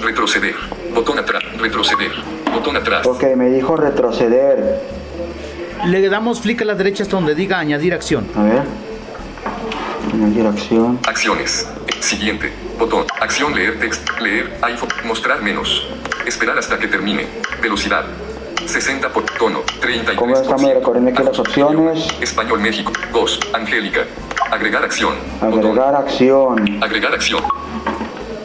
Retroceder. 0.01 0.55
Botón 0.93 1.19
atrás. 1.19 1.43
Retroceder. 1.59 2.11
Botón 2.53 2.77
atrás. 2.77 3.05
Ok, 3.05 3.23
me 3.35 3.49
dijo 3.49 3.75
retroceder. 3.75 4.79
Le 5.85 6.09
damos 6.09 6.41
flick 6.41 6.63
a 6.63 6.65
la 6.65 6.73
derecha 6.73 7.03
hasta 7.03 7.15
donde 7.15 7.35
diga 7.35 7.59
añadir 7.59 7.93
acción. 7.93 8.25
A 8.35 8.43
ver. 8.43 8.63
Añadir 10.13 10.47
acción. 10.47 10.99
Acciones. 11.07 11.67
Siguiente. 11.99 12.51
Botón. 12.79 13.05
Acción 13.21 13.53
leer 13.53 13.79
texto. 13.79 14.11
Leer. 14.19 14.57
iPhone. 14.63 14.89
Mostrar 15.05 15.43
menos. 15.43 15.87
Esperar 16.25 16.57
hasta 16.57 16.79
que 16.79 16.87
termine. 16.87 17.27
Velocidad. 17.61 18.03
60 18.65 19.09
por 19.09 19.25
tono. 19.37 19.59
33 19.79 20.17
¿Cómo 20.17 20.35
estamos 20.35 20.73
recorriendo 20.73 21.11
aquí 21.11 21.23
las 21.23 21.37
opciones? 21.37 22.07
Español 22.19 22.61
México. 22.61 22.91
Voz. 23.11 23.39
Angélica. 23.53 24.05
Agregar 24.49 24.83
acción. 24.83 25.13
Botón. 25.39 25.59
Agregar 25.59 25.95
acción. 25.95 26.83
Agregar 26.83 27.13
acción. 27.13 27.43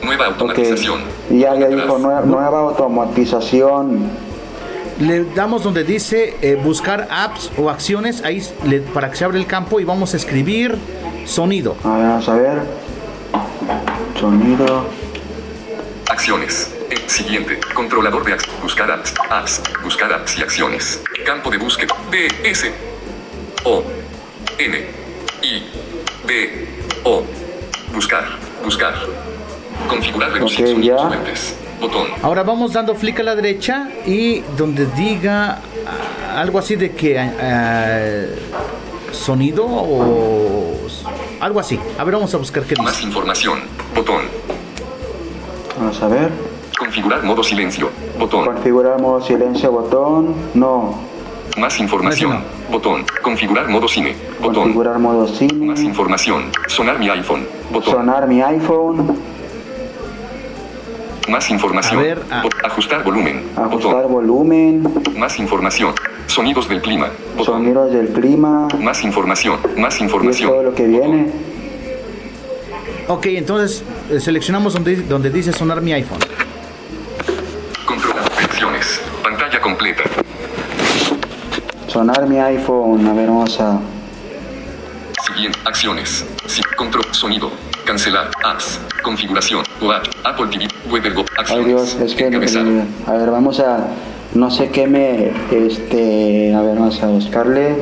Nueva 0.03 0.27
automatización. 0.27 1.01
Y 1.31 1.39
ya, 1.41 1.55
dijo 1.55 1.99
nueva 1.99 2.59
automatización. 2.59 4.30
Le 5.01 5.25
damos 5.35 5.63
donde 5.63 5.83
dice 5.85 6.37
eh, 6.43 6.57
buscar 6.63 7.09
apps 7.11 7.51
o 7.57 7.71
acciones, 7.71 8.23
ahí 8.23 8.43
le- 8.67 8.81
para 8.81 9.11
que 9.11 9.17
se 9.17 9.25
abra 9.25 9.39
el 9.39 9.47
campo 9.47 9.81
y 9.81 9.85
vamos 9.85 10.13
a 10.15 10.17
escribir 10.19 10.77
sonido. 11.25 11.75
A 11.85 11.97
ver, 11.97 12.07
vamos 12.07 12.29
a 12.29 12.35
ver. 12.35 12.59
Sonido. 14.19 14.85
Acciones. 16.11 16.71
Eh, 16.91 16.97
Siguiente. 17.07 17.59
Controlador 17.75 18.25
de 18.25 18.35
apps. 18.35 18.45
Buscar 18.63 18.91
apps. 18.91 19.15
Apps. 19.31 19.63
Buscar 19.83 20.13
apps 20.13 20.39
y 20.39 20.43
acciones. 20.43 21.03
Campo 21.25 21.51
de 21.51 21.57
búsqueda. 21.59 21.95
D. 22.11 22.29
S. 22.45 22.71
O. 23.65 23.83
N. 24.59 24.79
I. 25.43 25.63
D. 26.27 26.69
O. 27.05 27.23
Buscar. 27.95 28.25
Buscar. 28.65 28.95
Configurar 29.89 30.33
reducir 30.33 30.67
Ok, 30.67 30.73
sonidos 30.73 31.01
ya. 31.03 31.09
fuentes. 31.09 31.55
Botón. 31.81 32.09
Ahora 32.23 32.43
vamos 32.43 32.73
dando 32.73 32.95
flick 32.95 33.21
a 33.21 33.23
la 33.23 33.35
derecha 33.35 33.89
y 34.07 34.41
donde 34.57 34.87
diga 34.87 35.61
algo 36.37 36.59
así 36.59 36.77
de 36.77 36.93
que 36.93 37.19
ah, 37.19 38.27
sonido 39.13 39.65
o 39.67 40.77
algo 41.41 41.61
así. 41.61 41.79
A 41.99 42.05
ver, 42.05 42.15
vamos 42.15 42.33
a 42.35 42.37
buscar 42.37 42.63
qué 42.65 42.77
Más 42.77 42.95
dice. 42.97 43.07
información. 43.07 43.61
Botón. 43.95 44.23
Vamos 45.79 46.03
a 46.03 46.09
ver. 46.09 46.31
Configurar 46.79 47.23
modo 47.23 47.43
silencio. 47.43 47.91
Botón. 48.19 48.45
Configurar 48.45 49.01
modo 49.01 49.21
silencio, 49.23 49.71
botón. 49.73 50.35
No. 50.55 50.95
Más 51.57 51.79
información. 51.81 52.31
No, 52.33 52.41
Botón. 52.71 53.05
Configurar 53.23 53.69
modo 53.69 53.89
cine. 53.89 54.15
Botón. 54.41 54.63
Configurar 54.63 54.99
modo 54.99 55.23
Más 55.27 55.31
cine. 55.37 55.81
información. 55.81 56.45
Sonar 56.69 56.99
mi 56.99 57.09
iPhone. 57.09 57.47
Botón. 57.73 57.95
Sonar 57.95 58.27
mi 58.29 58.41
iPhone. 58.41 59.19
Más 61.31 61.49
información. 61.51 61.99
A 61.99 62.03
ver. 62.03 62.19
Bot- 62.43 62.65
Ajustar 62.65 63.05
volumen. 63.05 63.45
Ajustar 63.57 63.93
Botón. 63.93 64.13
volumen. 64.13 64.83
Más 65.17 65.39
información. 65.39 65.95
Sonidos 66.27 66.69
del 66.69 66.83
clima. 66.83 67.09
Botón. 67.37 67.63
Sonidos 67.63 67.93
del 67.93 68.09
clima. 68.09 68.69
Más 68.81 69.03
información. 69.05 69.59
Más 69.77 69.95
Y 69.95 69.97
es 69.97 70.03
información. 70.03 70.51
todo 70.51 70.63
lo 70.65 70.75
que 70.75 70.87
viene. 70.87 71.31
Ok, 73.09 73.27
entonces 73.27 73.83
eh, 74.11 74.21
seleccionamos 74.21 74.75
donde, 74.75 74.97
donde 74.97 75.31
dice 75.31 75.53
sonar 75.53 75.81
mi 75.81 75.93
iPhone. 75.93 76.19
Controla 77.85 78.23
opciones. 78.45 79.01
Pantalla 79.23 79.61
completa. 79.61 80.03
Sonar 81.87 82.27
mi 82.29 82.39
iPhone. 82.39 83.07
A 83.07 83.13
ver, 83.13 83.27
vamos 83.29 83.59
a. 83.61 83.79
Siguiente. 85.27 85.59
Acciones. 85.65 86.25
Sí. 86.47 86.63
Control. 86.77 87.05
Sonido. 87.13 87.51
Cancelar. 87.91 88.31
Apps. 88.45 88.79
Configuración. 89.03 89.65
WhatsApp. 89.81 90.15
Apple 90.25 90.47
TV. 90.47 90.69
Webergo. 90.93 91.25
Ay. 91.49 91.65
Dios, 91.65 91.97
es 91.97 92.15
que. 92.15 92.29
Eh, 92.29 92.85
a 93.05 93.13
ver, 93.15 93.31
vamos 93.33 93.59
a. 93.59 93.89
No 94.33 94.49
sé 94.49 94.71
qué 94.71 94.87
me. 94.87 95.33
Este. 95.51 96.55
A 96.55 96.63
ver, 96.63 96.77
vamos 96.79 97.03
a 97.03 97.09
buscarle. 97.09 97.75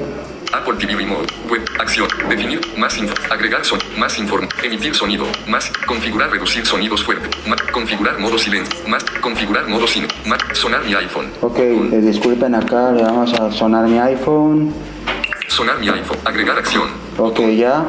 Apple 0.54 0.76
TV 0.78 0.96
Remote. 0.96 1.34
Web. 1.50 1.62
Acción. 1.78 2.08
Definir. 2.26 2.58
Más 2.78 2.96
info. 2.96 3.14
Agregar 3.30 3.62
son. 3.66 3.80
Más 3.98 4.18
inform. 4.18 4.48
Emitir 4.62 4.94
sonido. 4.94 5.26
Más. 5.46 5.70
Configurar. 5.86 6.30
Reducir 6.30 6.64
sonidos 6.64 7.04
fuertes. 7.04 7.28
Más. 7.46 7.60
Configurar 7.70 8.18
modo 8.18 8.38
silencio. 8.38 8.88
Más. 8.88 9.04
Configurar 9.20 9.68
modo 9.68 9.86
cine. 9.86 10.08
Más. 10.24 10.38
Sonar 10.54 10.84
mi 10.84 10.94
iPhone. 10.94 11.30
Ok, 11.42 11.58
eh, 11.58 12.00
disculpen 12.00 12.54
acá, 12.54 12.92
le 12.92 13.02
vamos 13.02 13.34
a 13.34 13.52
sonar 13.52 13.86
mi 13.86 13.98
iPhone. 13.98 14.72
Sonar 15.48 15.78
mi 15.78 15.90
iPhone. 15.90 16.18
Agregar 16.24 16.56
acción. 16.56 16.88
Ok, 17.18 17.40
ya. 17.50 17.84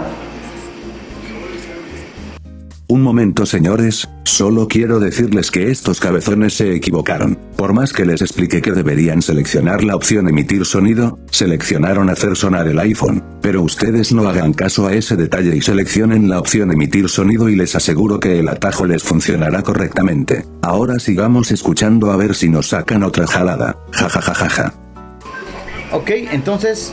Un 2.92 3.04
momento 3.04 3.46
señores, 3.46 4.10
solo 4.24 4.68
quiero 4.68 5.00
decirles 5.00 5.52
que 5.52 5.70
estos 5.70 6.00
cabezones 6.00 6.56
se 6.56 6.74
equivocaron. 6.74 7.38
Por 7.56 7.72
más 7.72 7.94
que 7.94 8.04
les 8.04 8.20
expliqué 8.24 8.64
que 8.64 8.72
deberían 8.72 9.22
seleccionar 9.22 9.84
la 9.84 9.96
opción 9.96 10.28
emitir 10.28 10.66
sonido, 10.66 11.20
seleccionaron 11.30 12.10
hacer 12.10 12.36
sonar 12.36 12.68
el 12.68 12.80
iPhone. 12.80 13.24
Pero 13.44 13.62
ustedes 13.62 14.12
no 14.12 14.28
hagan 14.28 14.54
caso 14.54 14.88
a 14.88 14.94
ese 14.94 15.16
detalle 15.16 15.56
y 15.56 15.62
seleccionen 15.62 16.30
la 16.30 16.40
opción 16.40 16.72
emitir 16.72 17.10
sonido 17.10 17.48
y 17.48 17.56
les 17.56 17.76
aseguro 17.76 18.20
que 18.20 18.40
el 18.40 18.50
atajo 18.50 18.88
les 18.88 19.04
funcionará 19.04 19.62
correctamente. 19.62 20.48
Ahora 20.64 20.98
sigamos 20.98 21.52
escuchando 21.52 22.10
a 22.10 22.18
ver 22.18 22.34
si 22.34 22.50
nos 22.50 22.70
sacan 22.70 23.04
otra 23.04 23.28
jalada. 23.28 23.78
Ja 23.92 24.10
ja 24.10 24.20
ja 24.20 24.34
ja 24.34 24.50
ja. 24.50 24.74
Ok, 25.92 26.10
entonces, 26.32 26.92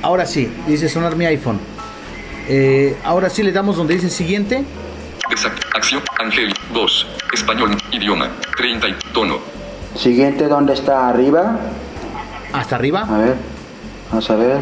ahora 0.00 0.26
sí, 0.26 0.48
dice 0.68 0.88
sonar 0.88 1.16
mi 1.16 1.24
iPhone. 1.26 1.58
Eh, 2.48 2.94
ahora 3.02 3.28
sí 3.30 3.42
le 3.42 3.50
damos 3.50 3.76
donde 3.76 3.94
dice 3.94 4.10
siguiente. 4.10 4.64
Exact. 5.30 5.62
Acción. 5.74 6.02
Angel. 6.18 6.52
Voz. 6.72 7.06
Español. 7.32 7.76
Idioma. 7.90 8.28
30 8.56 8.88
y 8.88 8.94
tono. 9.12 9.38
Siguiente, 9.94 10.48
¿dónde 10.48 10.74
está? 10.74 11.08
Arriba. 11.08 11.58
Hasta 12.52 12.76
arriba. 12.76 13.02
A 13.08 13.18
ver, 13.18 13.36
vamos 14.10 14.30
a 14.30 14.36
ver. 14.36 14.58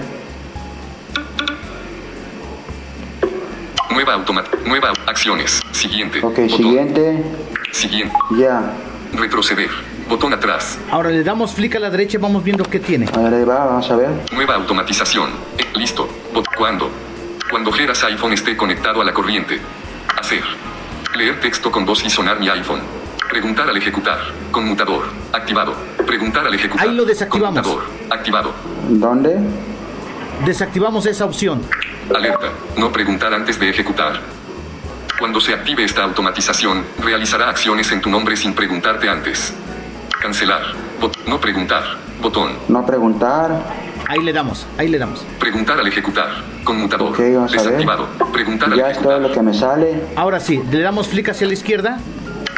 Nueva 3.90 4.14
automat. 4.14 4.46
Nueva 4.66 4.92
acciones. 5.06 5.62
Siguiente. 5.72 6.18
Ok, 6.18 6.36
Botón. 6.38 6.48
siguiente. 6.50 7.24
Siguiente. 7.72 8.14
Ya. 8.38 8.72
Retroceder. 9.14 9.70
Botón 10.08 10.32
atrás. 10.32 10.78
Ahora 10.90 11.10
le 11.10 11.24
damos 11.24 11.54
flick 11.54 11.76
a 11.76 11.78
la 11.80 11.90
derecha 11.90 12.16
y 12.18 12.20
vamos 12.20 12.44
viendo 12.44 12.64
qué 12.64 12.78
tiene. 12.78 13.06
A 13.14 13.18
ver, 13.18 13.34
ahí 13.34 13.44
va, 13.44 13.64
vamos 13.64 13.90
a 13.90 13.96
ver. 13.96 14.10
Nueva 14.32 14.54
automatización. 14.54 15.30
Eh, 15.58 15.64
listo. 15.74 16.08
Bot- 16.32 16.46
¿Cuándo? 16.56 16.90
Cuando 17.50 17.72
Geras 17.72 18.02
iPhone 18.04 18.32
esté 18.32 18.56
conectado 18.56 19.00
a 19.00 19.04
la 19.04 19.12
corriente. 19.12 19.60
Hacer. 20.18 20.42
Leer 21.14 21.40
texto 21.40 21.70
con 21.70 21.84
voz 21.84 22.04
y 22.04 22.10
sonar 22.10 22.38
mi 22.38 22.48
iPhone. 22.48 22.80
Preguntar 23.30 23.68
al 23.68 23.76
ejecutar. 23.76 24.18
Conmutador. 24.50 25.04
Activado. 25.32 25.74
Preguntar 26.06 26.46
al 26.46 26.54
ejecutar. 26.54 26.86
Ahí 26.88 26.94
lo 26.94 27.04
desactivamos. 27.04 27.60
Conmutador. 27.62 27.90
Activado. 28.10 28.52
¿Dónde? 28.88 29.36
Desactivamos 30.44 31.06
esa 31.06 31.24
opción. 31.24 31.62
Alerta. 32.14 32.48
No 32.76 32.92
preguntar 32.92 33.32
antes 33.34 33.58
de 33.58 33.70
ejecutar. 33.70 34.20
Cuando 35.18 35.40
se 35.40 35.54
active 35.54 35.84
esta 35.84 36.04
automatización, 36.04 36.84
realizará 37.02 37.48
acciones 37.48 37.90
en 37.92 38.00
tu 38.02 38.10
nombre 38.10 38.36
sin 38.36 38.54
preguntarte 38.54 39.08
antes. 39.08 39.54
Cancelar. 40.20 40.62
Bot- 41.00 41.16
no 41.26 41.40
preguntar. 41.40 41.82
Botón. 42.20 42.52
No 42.68 42.84
preguntar. 42.84 43.50
Ahí 44.08 44.22
le 44.22 44.32
damos, 44.32 44.66
ahí 44.78 44.88
le 44.88 44.98
damos. 44.98 45.24
Preguntar 45.40 45.78
al 45.80 45.86
ejecutar. 45.86 46.28
Conmutador. 46.64 47.10
Vamos 47.10 47.52
a 47.52 47.56
ver. 47.56 47.64
Desactivado. 47.64 48.06
Preguntar 48.32 48.72
al 48.72 48.78
Ya 48.78 48.90
es 48.90 48.98
todo 49.00 49.18
lo 49.18 49.32
que 49.32 49.42
me 49.42 49.52
sale. 49.52 50.00
Ahora 50.14 50.38
sí, 50.38 50.62
le 50.70 50.80
damos 50.80 51.08
flick 51.08 51.28
hacia 51.30 51.46
la 51.46 51.52
izquierda. 51.54 51.98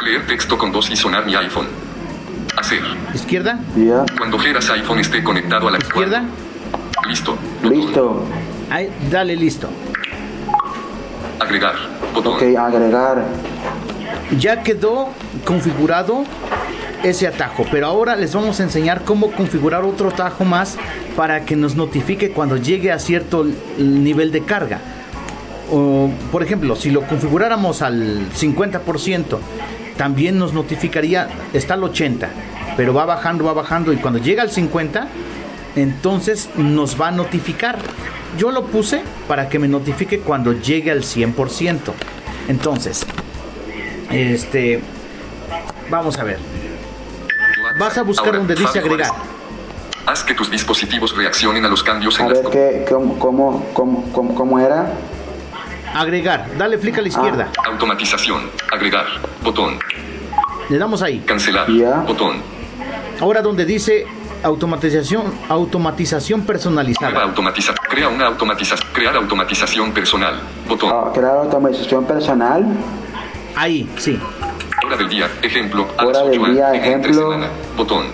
Leer 0.03 0.27
texto 0.27 0.57
con 0.57 0.71
voz 0.71 0.89
y 0.91 0.95
sonar 0.95 1.25
mi 1.25 1.35
iPhone. 1.35 1.67
Hacer. 2.57 2.81
Izquierda, 3.13 3.59
Ya. 3.75 4.05
Cuando 4.17 4.37
Geras 4.37 4.69
iPhone 4.69 4.99
esté 4.99 5.23
conectado 5.23 5.67
a 5.67 5.71
la 5.71 5.77
izquierda. 5.77 6.23
Listo. 7.07 7.37
Listo. 7.63 8.25
Ahí, 8.69 8.89
dale 9.09 9.35
listo. 9.35 9.69
Agregar. 11.39 11.75
Botón. 12.13 12.35
Ok, 12.35 12.43
agregar. 12.57 13.25
Ya 14.37 14.61
quedó 14.61 15.09
configurado 15.45 16.25
ese 17.03 17.27
atajo, 17.27 17.65
pero 17.71 17.87
ahora 17.87 18.15
les 18.15 18.33
vamos 18.33 18.59
a 18.59 18.63
enseñar 18.63 19.03
cómo 19.03 19.31
configurar 19.31 19.83
otro 19.83 20.09
atajo 20.09 20.45
más 20.45 20.77
para 21.15 21.45
que 21.45 21.55
nos 21.55 21.75
notifique 21.75 22.31
cuando 22.31 22.57
llegue 22.57 22.91
a 22.91 22.99
cierto 22.99 23.45
nivel 23.77 24.31
de 24.31 24.41
carga. 24.43 24.79
Por 26.31 26.43
ejemplo, 26.43 26.75
si 26.75 26.89
lo 26.89 27.01
configuráramos 27.03 27.81
al 27.81 28.29
50% 28.31 29.37
también 29.97 30.39
nos 30.39 30.53
notificaría, 30.53 31.27
está 31.53 31.73
al 31.73 31.83
80, 31.83 32.29
pero 32.77 32.93
va 32.93 33.05
bajando, 33.05 33.43
va 33.43 33.53
bajando 33.53 33.91
y 33.91 33.97
cuando 33.97 34.17
llega 34.17 34.41
al 34.41 34.49
50, 34.49 35.09
entonces 35.75 36.49
nos 36.55 36.99
va 36.99 37.09
a 37.09 37.11
notificar. 37.11 37.77
Yo 38.37 38.51
lo 38.51 38.65
puse 38.65 39.01
para 39.27 39.49
que 39.49 39.59
me 39.59 39.67
notifique 39.67 40.19
cuando 40.19 40.53
llegue 40.53 40.91
al 40.91 41.01
100%. 41.01 41.79
Entonces, 42.47 43.05
este, 44.09 44.79
vamos 45.89 46.17
a 46.17 46.23
ver. 46.23 46.37
Vas 47.79 47.97
a 47.97 48.03
buscar 48.03 48.27
Ahora, 48.27 48.37
donde 48.39 48.55
dice 48.55 48.79
agregar. 48.79 49.11
Haz 50.05 50.23
que 50.23 50.33
tus 50.33 50.49
dispositivos 50.51 51.15
reaccionen 51.15 51.63
a 51.65 51.69
los 51.69 51.81
cambios 51.83 52.19
A 52.19 52.23
en 52.23 52.29
las 52.29 52.41
ver, 52.43 52.51
¿qué, 52.51 52.85
cómo, 52.91 53.17
cómo, 53.19 53.65
cómo, 53.73 54.11
cómo- 54.11 54.35
cómo 54.35 54.59
era? 54.59 54.91
Agregar, 55.95 56.45
dale 56.57 56.77
clic 56.77 56.97
a 56.97 57.01
la 57.01 57.07
izquierda. 57.07 57.47
Automatización. 57.65 58.49
Agregar. 58.71 59.05
Botón. 59.43 59.79
Le 60.69 60.77
damos 60.77 61.01
ahí. 61.01 61.19
Cancelar. 61.19 61.67
Ya. 61.71 62.01
Botón. 62.01 62.41
Ahora 63.21 63.41
donde 63.41 63.65
dice 63.65 64.05
automatización, 64.43 65.33
automatización 65.49 66.39
Nueva 66.41 66.53
personalizada. 66.53 67.23
automatiza. 67.23 67.73
Crea 67.89 68.07
una 68.09 68.27
automatización. 68.27 68.89
Crear 68.93 69.15
automatización 69.15 69.91
personal. 69.91 70.39
Botón. 70.67 70.91
Ah, 70.93 71.11
crear 71.13 71.37
automatización 71.37 72.05
personal. 72.05 72.65
Ahí, 73.55 73.89
sí. 73.97 74.19
Hora 74.89 74.97
del 74.97 75.09
día. 75.09 75.29
Ejemplo. 75.43 75.87
A 75.97 76.03
Hora 76.05 76.19
las 76.23 76.31
del 76.31 76.41
8 76.41 76.51
día, 76.51 76.73
ejemplo. 76.73 77.13
semana. 77.13 77.47
Botón. 77.77 78.07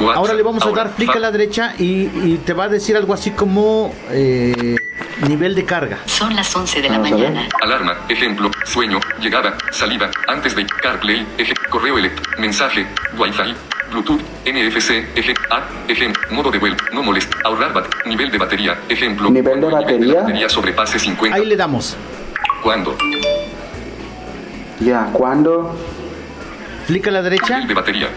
WhatsApp. 0.00 0.16
Ahora 0.16 0.32
le 0.32 0.42
vamos 0.42 0.62
a 0.62 0.66
Ahora, 0.68 0.84
dar 0.84 0.92
clic 0.94 1.14
a 1.14 1.18
la 1.18 1.30
derecha 1.30 1.74
y, 1.78 1.84
y 2.24 2.40
te 2.46 2.54
va 2.54 2.64
a 2.64 2.68
decir 2.68 2.96
algo 2.96 3.12
así 3.12 3.32
como 3.32 3.92
eh, 4.10 4.76
nivel 5.28 5.54
de 5.54 5.64
carga. 5.66 5.98
Son 6.06 6.34
las 6.34 6.54
11 6.56 6.80
de 6.80 6.88
la 6.88 6.98
Vamos 6.98 7.10
mañana. 7.10 7.46
Alarma, 7.60 7.98
ejemplo, 8.08 8.50
sueño, 8.64 9.00
llegada, 9.20 9.58
salida, 9.70 10.10
antes 10.28 10.56
de 10.56 10.64
CarPlay, 10.66 11.26
eje, 11.36 11.52
correo 11.68 11.98
electrónico, 11.98 12.40
mensaje, 12.40 12.86
Wi-Fi, 13.18 13.54
Bluetooth, 13.90 14.20
NFC, 14.46 14.90
eje, 15.14 15.34
A, 15.50 15.62
ejemplo, 15.88 16.22
modo 16.30 16.50
de 16.50 16.58
vuelo, 16.58 16.76
no 16.92 17.02
molesta, 17.02 17.36
ahorrar 17.44 17.74
bat, 17.74 17.86
nivel 18.06 18.30
de 18.30 18.38
batería, 18.38 18.78
ejemplo, 18.88 19.28
¿Nivel 19.30 19.60
de 19.60 19.66
el 19.66 19.74
nivel 19.74 19.80
de 19.80 19.92
batería? 20.06 20.20
batería 20.22 20.48
sobrepase 20.48 20.98
50, 20.98 21.36
Ahí 21.36 21.44
le 21.44 21.56
damos. 21.56 21.96
cuando, 22.62 22.96
Ya, 24.80 25.08
¿cuándo? 25.12 25.74
Clic 26.86 27.06
a 27.08 27.10
la 27.10 27.22
derecha. 27.22 27.60
de 27.60 27.74
batería, 27.74 28.08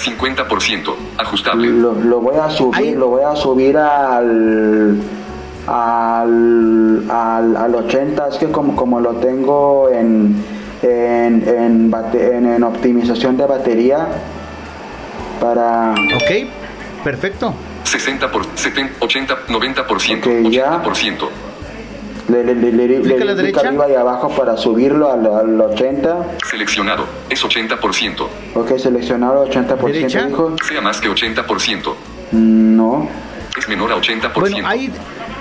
50%, 0.00 0.94
ajustable, 1.18 1.68
Lo, 1.68 1.94
lo 1.94 2.20
voy 2.20 2.36
a 2.36 2.48
subir, 2.50 2.76
Ahí. 2.78 2.94
lo 2.94 3.08
voy 3.08 3.22
a 3.24 3.34
subir 3.34 3.76
al 3.76 5.00
al, 5.66 7.04
al, 7.10 7.56
al 7.56 7.74
80, 7.74 8.28
es 8.28 8.36
que 8.36 8.46
como, 8.50 8.74
como 8.76 9.00
lo 9.00 9.14
tengo 9.16 9.88
en 9.90 10.42
en, 10.82 11.42
en, 11.46 11.90
bate- 11.90 12.36
en, 12.36 12.46
en 12.46 12.62
optimización 12.62 13.36
de 13.36 13.44
batería 13.46 14.06
para 15.40 15.90
Ok, 15.92 17.02
perfecto. 17.04 17.52
60 17.82 18.30
por 18.30 18.44
70, 18.54 18.94
80, 19.00 19.46
90%, 19.48 20.18
Ok, 20.18 20.50
ya. 20.52 20.82
80%, 20.82 20.84
le, 20.84 21.28
le, 22.28 22.44
le, 22.44 22.54
le, 22.54 22.72
le- 22.72 23.00
Clic 23.00 23.20
a 23.20 23.24
la 23.24 23.32
le 23.34 23.42
clic 23.42 23.54
derecha. 23.54 23.68
arriba 23.68 23.90
y 23.90 23.94
abajo 23.94 24.28
para 24.30 24.56
subirlo 24.56 25.10
al, 25.10 25.26
al 25.26 25.60
80 25.60 26.36
seleccionado, 26.48 27.04
es 27.30 27.42
80%, 27.44 28.26
ok 28.54 28.78
seleccionado 28.78 29.46
80% 29.48 29.84
Derecha. 29.92 30.26
dijo. 30.26 30.54
Sea 30.66 30.80
más 30.80 31.00
que 31.00 31.08
80%, 31.10 31.94
no. 32.32 33.08
Es 33.58 33.68
menor 33.68 33.92
a 33.92 33.96
80%, 33.96 34.32
Bueno, 34.40 34.68
ahí 34.68 34.92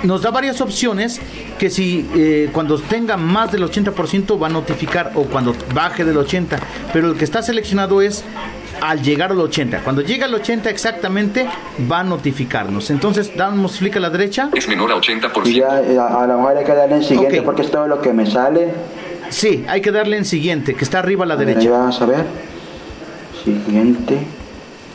nos 0.04 0.22
da 0.22 0.32
varias 0.32 0.62
opciones 0.62 1.20
que 1.60 1.70
si 1.70 2.08
eh, 2.16 2.50
cuando 2.52 2.80
tenga 2.80 3.18
más 3.18 3.52
del 3.52 3.64
80% 3.64 4.42
va 4.42 4.48
a 4.48 4.50
notificar 4.50 5.12
o 5.16 5.24
cuando 5.26 5.54
baje 5.74 6.04
del 6.06 6.18
80%, 6.18 6.46
pero 6.94 7.10
el 7.12 7.18
que 7.18 7.24
está 7.26 7.42
seleccionado 7.44 8.02
es 8.02 8.24
al 8.82 9.02
llegar 9.02 9.32
al 9.32 9.38
80%. 9.38 9.82
Cuando 9.84 10.02
llega 10.02 10.26
al 10.26 10.34
80% 10.34 10.66
exactamente 10.68 11.48
va 11.92 12.00
a 12.00 12.04
notificarnos. 12.04 12.90
Entonces 12.90 13.32
damos 13.36 13.78
clic 13.78 13.96
a 13.98 14.00
la 14.00 14.10
derecha. 14.10 14.50
es 14.54 14.68
menor 14.68 14.92
a 14.92 14.96
80%, 14.96 15.48
y 15.48 15.54
ya 15.56 15.82
eh, 15.82 15.98
a, 15.98 16.24
a 16.24 16.28
lo 16.28 16.38
mejor 16.38 16.58
hay 16.58 16.66
que 16.66 16.74
darle 16.74 16.96
en 16.96 17.04
siguiente 17.04 17.40
Ok. 17.40 17.46
porque 17.46 17.62
es 17.64 17.72
todo 17.72 17.88
lo 17.88 18.02
que 18.02 18.14
me 18.14 18.26
sale 18.30 18.72
Sí, 19.30 19.66
hay 19.68 19.82
que 19.82 19.92
darle 19.92 20.18
en 20.18 20.24
siguiente, 20.26 20.74
que 20.74 20.84
está 20.86 21.00
arriba 21.00 21.26
a 21.26 21.28
la 21.28 21.34
A 21.34 21.38
ver, 21.38 21.48
ahí 21.50 21.54
derecha. 21.56 21.72
vamos 21.72 22.02
a 22.02 22.06
ver 22.06 22.24
siguiente 23.44 24.20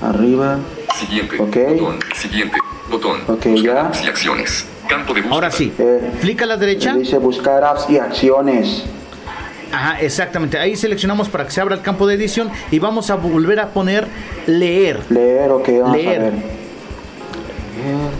arriba 0.00 0.58
Siguiente. 0.98 1.36
Ok. 1.40 1.56
Botón. 1.80 1.98
Siguiente. 2.14 2.56
Botón. 2.90 3.20
Ok, 3.26 3.46
Buscar 3.46 3.62
ya. 3.74 3.80
apps 3.86 4.04
y 4.04 4.06
acciones. 4.08 4.66
Campo 4.88 5.14
de 5.14 5.20
búsqueda. 5.22 5.34
Ahora 5.34 5.50
sí, 5.50 5.72
Eh, 5.78 6.10
clic 6.20 6.42
a 6.42 6.46
la 6.46 6.56
derecha. 6.58 6.94
dice 6.94 7.16
buscar 7.18 7.64
apps 7.64 7.88
y 7.88 7.96
acciones 7.98 8.84
Ajá, 9.72 10.00
exactamente. 10.00 10.58
Ahí 10.58 10.76
seleccionamos 10.76 11.28
para 11.28 11.44
que 11.46 11.50
se 11.50 11.60
abra 11.60 11.74
el 11.74 11.80
campo 11.82 12.06
de 12.06 12.14
edición 12.14 12.50
y 12.70 12.78
vamos 12.78 13.10
a 13.10 13.14
volver 13.16 13.58
a 13.60 13.68
poner 13.70 14.06
leer. 14.46 15.00
leer 15.08 15.50
ok 15.50 15.68
vamos 15.80 15.96
Leer. 15.96 16.20
a 16.20 16.24
ver 16.24 16.32
leer 16.34 18.12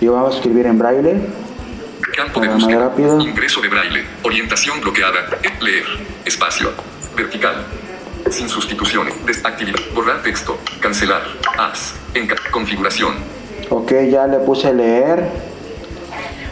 y 0.00 0.06
vamos 0.06 0.34
a 0.34 0.36
escribir 0.36 0.66
en 0.66 0.78
braille 0.78 1.20
Campo 2.16 2.40
de 2.40 2.48
búsqueda. 2.48 2.78
rápido. 2.90 3.18
Ingreso 3.20 3.60
de 3.60 3.68
braille. 3.68 4.04
Orientación 4.22 4.80
bloqueada. 4.80 5.18
Leer. 5.60 5.84
Espacio. 6.24 6.70
Vertical. 7.16 7.64
Sin 8.30 8.48
sustituciones. 8.48 9.14
Desactividad. 9.26 9.80
Borrar 9.94 10.22
texto. 10.22 10.58
Cancelar. 10.80 11.22
Apps. 11.58 11.94
En 12.14 12.28
configuración. 12.52 13.14
ok 13.70 13.92
ya 14.10 14.26
le 14.28 14.38
puse 14.40 14.72
leer 14.72 15.24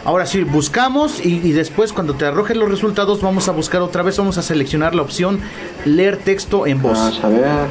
Ahora 0.04 0.26
sí, 0.26 0.42
buscamos 0.42 1.24
y, 1.24 1.36
y 1.36 1.52
después 1.52 1.92
cuando 1.92 2.14
te 2.14 2.24
arrojen 2.24 2.58
los 2.58 2.68
resultados 2.68 3.20
vamos 3.22 3.48
a 3.48 3.52
buscar 3.52 3.82
otra 3.82 4.02
vez, 4.02 4.16
vamos 4.18 4.36
a 4.38 4.42
seleccionar 4.42 4.94
la 4.94 5.02
opción 5.02 5.40
leer 5.84 6.16
texto 6.16 6.66
en 6.66 6.82
voz. 6.82 6.98
vamos 6.98 7.24
a 7.24 7.28
ver 7.28 7.66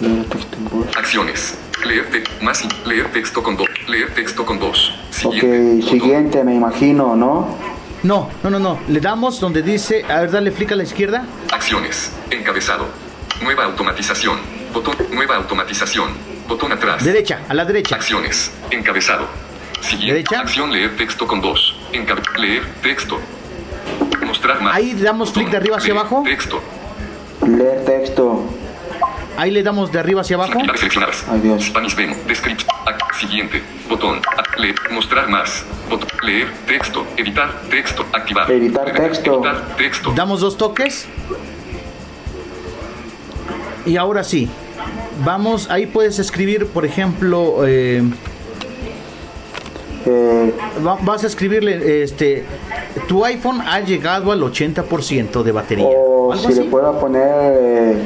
leer 0.00 0.24
texto 0.26 0.56
en 0.56 0.68
voz 0.68 0.96
Acciones. 0.96 1.58
Leer, 1.84 2.10
te 2.10 2.24
más 2.44 2.64
leer 2.84 3.10
texto 3.12 3.42
con 3.42 3.56
dos. 3.56 3.68
Leer 3.86 4.12
texto 4.14 4.44
con 4.44 4.58
dos. 4.58 4.94
ok 5.24 5.32
Siguiente. 5.32 5.74
Botón. 5.76 5.90
siguiente 5.90 6.44
me 6.44 6.54
imagino 6.54 7.14
¿no? 7.16 7.56
No, 8.02 8.28
no, 8.42 8.50
no, 8.50 8.58
no. 8.58 8.78
Le 8.88 9.00
damos 9.00 9.40
donde 9.40 9.62
dice, 9.62 10.04
a 10.08 10.20
ver, 10.20 10.30
dale 10.30 10.52
clic 10.52 10.72
a 10.72 10.76
la 10.76 10.82
izquierda. 10.82 11.24
Acciones. 11.52 12.12
Encabezado. 12.30 12.86
Nueva 13.42 13.64
automatización. 13.64 14.38
Botón. 14.72 14.94
Nueva 15.12 15.36
automatización. 15.36 16.10
Botón 16.48 16.72
atrás. 16.72 17.04
Derecha, 17.04 17.40
a 17.48 17.54
la 17.54 17.64
derecha. 17.64 17.96
Acciones. 17.96 18.50
Encabezado. 18.70 19.26
Siguiente. 19.80 20.14
Derecha. 20.14 20.40
Acción 20.40 20.72
leer 20.72 20.96
texto 20.96 21.26
con 21.26 21.40
dos. 21.40 21.76
Encabe 21.92 22.22
leer 22.38 22.64
texto. 22.82 23.18
Mostrar 24.26 24.60
más. 24.60 24.74
Ahí 24.76 24.94
damos 24.94 25.32
clic 25.32 25.48
de 25.50 25.56
arriba 25.56 25.76
hacia 25.76 25.94
Leer 25.94 26.06
abajo. 26.06 26.22
Texto. 26.24 26.60
leer 27.46 27.84
texto 27.84 28.44
Ahí 29.38 29.52
le 29.52 29.62
damos 29.62 29.92
de 29.92 30.00
arriba 30.00 30.22
hacia 30.22 30.36
abajo. 30.36 30.58
Dios. 31.42 31.64
Spanish 31.64 31.94
demo. 31.94 32.16
Description. 32.26 32.68
Siguiente. 33.18 33.62
Botón. 33.88 34.20
Leer. 34.56 34.74
Mostrar 34.90 35.28
más. 35.28 35.64
Botón. 35.88 36.08
Leer 36.22 36.52
texto. 36.66 37.06
Editar 37.16 37.62
texto. 37.70 38.04
Activar. 38.12 38.50
Editar 38.50 38.92
texto. 38.92 39.34
Editar 39.34 39.76
texto. 39.76 40.12
Damos 40.12 40.40
dos 40.40 40.58
toques. 40.58 41.06
Y 43.86 43.96
ahora 43.96 44.24
sí. 44.24 44.50
Vamos, 45.24 45.70
ahí 45.70 45.86
puedes 45.86 46.18
escribir, 46.18 46.66
por 46.66 46.84
ejemplo, 46.84 47.66
eh, 47.66 48.02
eh, 50.08 50.54
va- 50.86 50.98
vas 51.02 51.24
a 51.24 51.26
escribirle, 51.26 52.02
este, 52.02 52.44
tu 53.06 53.24
iPhone 53.24 53.60
ha 53.60 53.80
llegado 53.80 54.32
al 54.32 54.40
80% 54.42 55.42
de 55.42 55.52
batería. 55.52 55.86
o 55.88 56.34
si 56.36 56.52
le 56.54 56.64
puedo 56.64 56.98
poner 56.98 57.26
eh, 57.60 57.96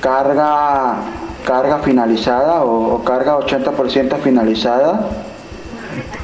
carga 0.00 0.96
carga 1.44 1.78
finalizada 1.78 2.62
o, 2.64 2.94
o 2.96 3.04
carga 3.04 3.38
80% 3.38 4.18
finalizada 4.20 5.08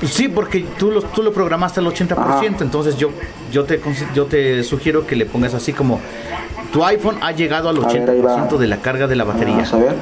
Sí, 0.04 0.28
porque 0.28 0.64
tú 0.78 0.90
lo, 0.90 1.00
tú 1.02 1.22
lo 1.22 1.32
programaste 1.32 1.80
al 1.80 1.86
80%, 1.86 2.12
Ajá. 2.18 2.44
entonces 2.60 2.96
yo, 2.98 3.10
yo, 3.50 3.64
te, 3.64 3.80
yo 4.14 4.26
te 4.26 4.62
sugiero 4.62 5.06
que 5.06 5.16
le 5.16 5.24
pongas 5.26 5.54
así 5.54 5.72
como, 5.72 6.00
tu 6.72 6.84
iPhone 6.84 7.16
ha 7.22 7.32
llegado 7.32 7.68
al 7.70 7.78
A 7.82 7.88
ver, 7.88 8.10
ahí 8.10 8.20
80% 8.20 8.52
va. 8.54 8.58
de 8.58 8.66
la 8.66 8.76
carga 8.76 9.06
de 9.06 9.16
la 9.16 9.24
batería. 9.24 9.54
vamos 9.56 9.72
a 9.72 9.76
ver 9.78 9.94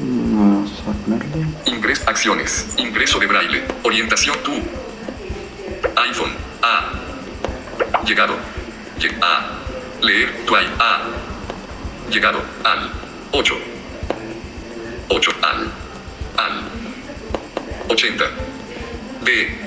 vamos 0.00 0.70
a 0.88 1.04
ponerle. 1.04 1.43
Acciones. 2.14 2.64
Ingreso 2.76 3.18
de 3.18 3.26
braille. 3.26 3.64
Orientación 3.82 4.36
tú. 4.44 4.52
iPhone. 5.96 6.30
A. 6.62 6.92
Llegado. 8.06 8.34
Lle- 9.00 9.12
A. 9.20 9.50
Leer. 10.00 10.28
Tu 10.46 10.54
i- 10.54 10.58
A. 10.78 11.00
Llegado. 12.08 12.38
Al. 12.62 12.88
8. 13.32 13.54
8. 15.08 15.30
Al. 15.42 15.72
Al. 16.36 16.62
80. 17.88 18.24
B. 19.24 19.58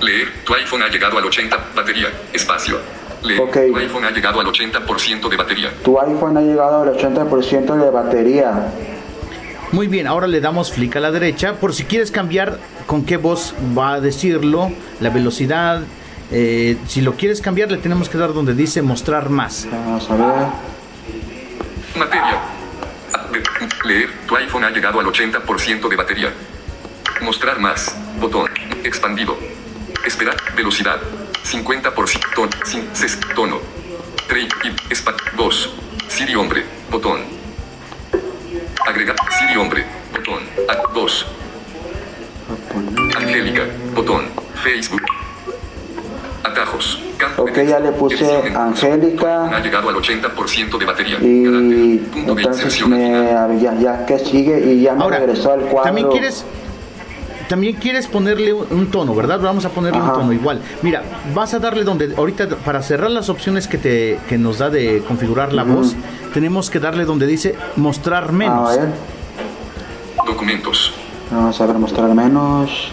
Leer. 0.00 0.32
Tu 0.44 0.54
iPhone 0.54 0.82
ha 0.84 0.88
llegado 0.88 1.18
al 1.18 1.24
80. 1.24 1.58
Batería. 1.74 2.06
Espacio. 2.32 2.78
Leer. 3.22 3.40
Tu 3.50 3.76
iPhone 3.78 4.04
ha 4.04 4.10
llegado 4.12 4.38
al 4.38 4.46
80% 4.46 5.28
de 5.28 5.36
batería. 5.36 5.72
tu 5.82 5.98
iPhone 6.00 6.36
ha 6.36 6.40
llegado 6.40 6.82
al 6.82 6.90
80% 6.90 7.74
de 7.74 7.90
batería 7.90 8.68
Muy 9.72 9.88
bien, 9.88 10.06
ahora 10.06 10.26
le 10.26 10.40
damos 10.40 10.70
clic 10.70 10.96
a 10.96 11.00
la 11.00 11.10
derecha 11.10 11.54
por 11.54 11.74
si 11.74 11.84
quieres 11.84 12.10
cambiar 12.10 12.58
con 12.86 13.04
qué 13.04 13.16
voz 13.16 13.54
va 13.76 13.94
a 13.94 14.00
decirlo, 14.00 14.70
la 15.00 15.10
velocidad 15.10 15.82
Eh, 16.32 16.76
si 16.88 17.02
lo 17.02 17.14
quieres 17.14 17.40
cambiar, 17.40 17.70
le 17.70 17.78
tenemos 17.78 18.08
que 18.08 18.18
dar 18.18 18.32
donde 18.32 18.52
dice 18.52 18.82
mostrar 18.82 19.30
más. 19.30 19.64
Vamos 19.70 20.10
a 20.10 20.16
ver. 20.16 20.46
Materia. 21.96 22.40
Leer. 23.84 24.08
Tu 24.26 24.34
iPhone 24.36 24.64
ha 24.64 24.70
llegado 24.70 24.98
al 24.98 25.06
80% 25.06 25.88
de 25.88 25.94
batería. 25.94 26.32
Mostrar 27.22 27.60
más. 27.60 27.94
Botón. 28.20 28.50
Expandido. 28.82 29.38
Esperar. 30.04 30.34
Velocidad. 30.56 30.98
50%. 31.44 32.20
Ton, 32.34 32.50
sin, 32.64 32.82
ses- 32.92 33.20
tono. 33.36 33.58
Trade. 34.26 34.48
Y. 34.64 34.92
Espa. 34.92 35.14
Voz. 35.36 35.70
Siri 36.08 36.34
hombre. 36.34 36.64
Botón. 36.90 37.20
Agregar. 38.86 39.16
Siri 39.38 39.56
hombre. 39.56 39.84
Botón. 40.14 40.42
A- 40.68 40.92
voz. 40.92 41.26
Angélica. 43.16 43.62
Botón. 43.94 44.26
Facebook. 44.62 45.02
Atajos. 46.44 47.02
Ok, 47.38 47.58
ya 47.66 47.80
le 47.80 47.92
puse 47.92 48.52
Angélica. 48.54 49.46
Ha 49.48 49.60
llegado 49.60 49.88
al 49.88 49.96
80% 49.96 50.78
de 50.78 50.84
batería. 50.84 51.16
Y 51.20 51.44
Carácter. 51.44 52.10
Punto 52.12 52.34
de 52.34 52.42
entonces 52.42 52.64
inserción 52.64 52.90
me, 52.90 53.60
ya, 53.60 53.74
ya 53.74 54.06
que 54.06 54.18
sigue 54.18 54.60
y 54.72 54.82
ya 54.82 54.94
me 54.94 55.02
Ahora, 55.02 55.18
regresó 55.18 55.52
al 55.52 55.60
cuadro. 55.62 55.82
también 55.84 56.08
quieres 56.10 56.44
también 57.48 57.76
quieres 57.76 58.06
ponerle 58.06 58.52
un, 58.52 58.90
tono, 58.90 59.14
¿verdad? 59.14 59.40
Vamos 59.40 59.64
a 59.64 59.70
ponerle 59.70 59.98
Ajá. 59.98 60.12
un 60.14 60.20
tono 60.20 60.32
igual. 60.32 60.60
Mira, 60.82 61.02
vas 61.34 61.54
a 61.54 61.58
darle 61.58 61.84
donde 61.84 62.14
ahorita 62.16 62.48
para 62.64 62.82
cerrar 62.82 63.10
las 63.10 63.28
opciones 63.28 63.68
que 63.68 63.78
te 63.78 64.18
que 64.28 64.38
nos 64.38 64.58
da 64.58 64.70
de 64.70 65.02
configurar 65.06 65.52
la 65.52 65.62
voz, 65.62 65.94
tenemos 66.34 66.70
que 66.70 66.80
darle 66.80 67.04
donde 67.04 67.26
dice 67.26 67.54
mostrar 67.76 68.32
menos. 68.32 68.70
A 68.70 68.76
ver, 68.76 68.88
Documentos. 70.26 70.92
vamos 71.30 71.60
a 71.60 71.66
ver, 71.66 71.76
mostrar 71.76 72.14
menos. 72.14 72.90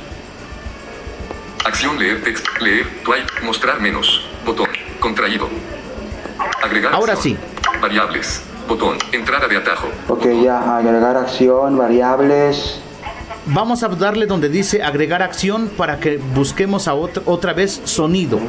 Acción 1.65 1.97
leer 1.97 2.21
text. 2.23 2.45
Leer. 2.59 2.85
Twipe. 3.03 3.45
Mostrar 3.45 3.79
menos. 3.79 4.25
Botón. 4.45 4.67
Contraído. 4.99 5.47
Agregar. 6.61 6.93
Ahora 6.93 7.13
acción. 7.13 7.37
Variables. 7.81 8.43
Botón. 8.67 8.97
Entrada 9.11 9.47
de 9.47 9.57
atajo. 9.57 9.87
Ok, 10.09 10.25
ya, 10.43 10.77
agregar 10.77 11.17
acción, 11.17 11.77
variables. 11.77 12.82
Vamos 13.45 13.83
a 13.83 13.89
darle 13.89 14.25
donde 14.25 14.47
dice 14.49 14.81
agregar 14.83 15.21
acción 15.21 15.69
para 15.75 15.99
que 15.99 16.17
busquemos 16.17 16.87
a 16.87 16.93
otra 16.93 17.21
otra 17.25 17.53
vez 17.53 17.81
sonido. 17.83 18.39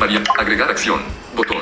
Varia- 0.00 0.22
agregar 0.38 0.68
acción. 0.70 1.00
Botón. 1.36 1.58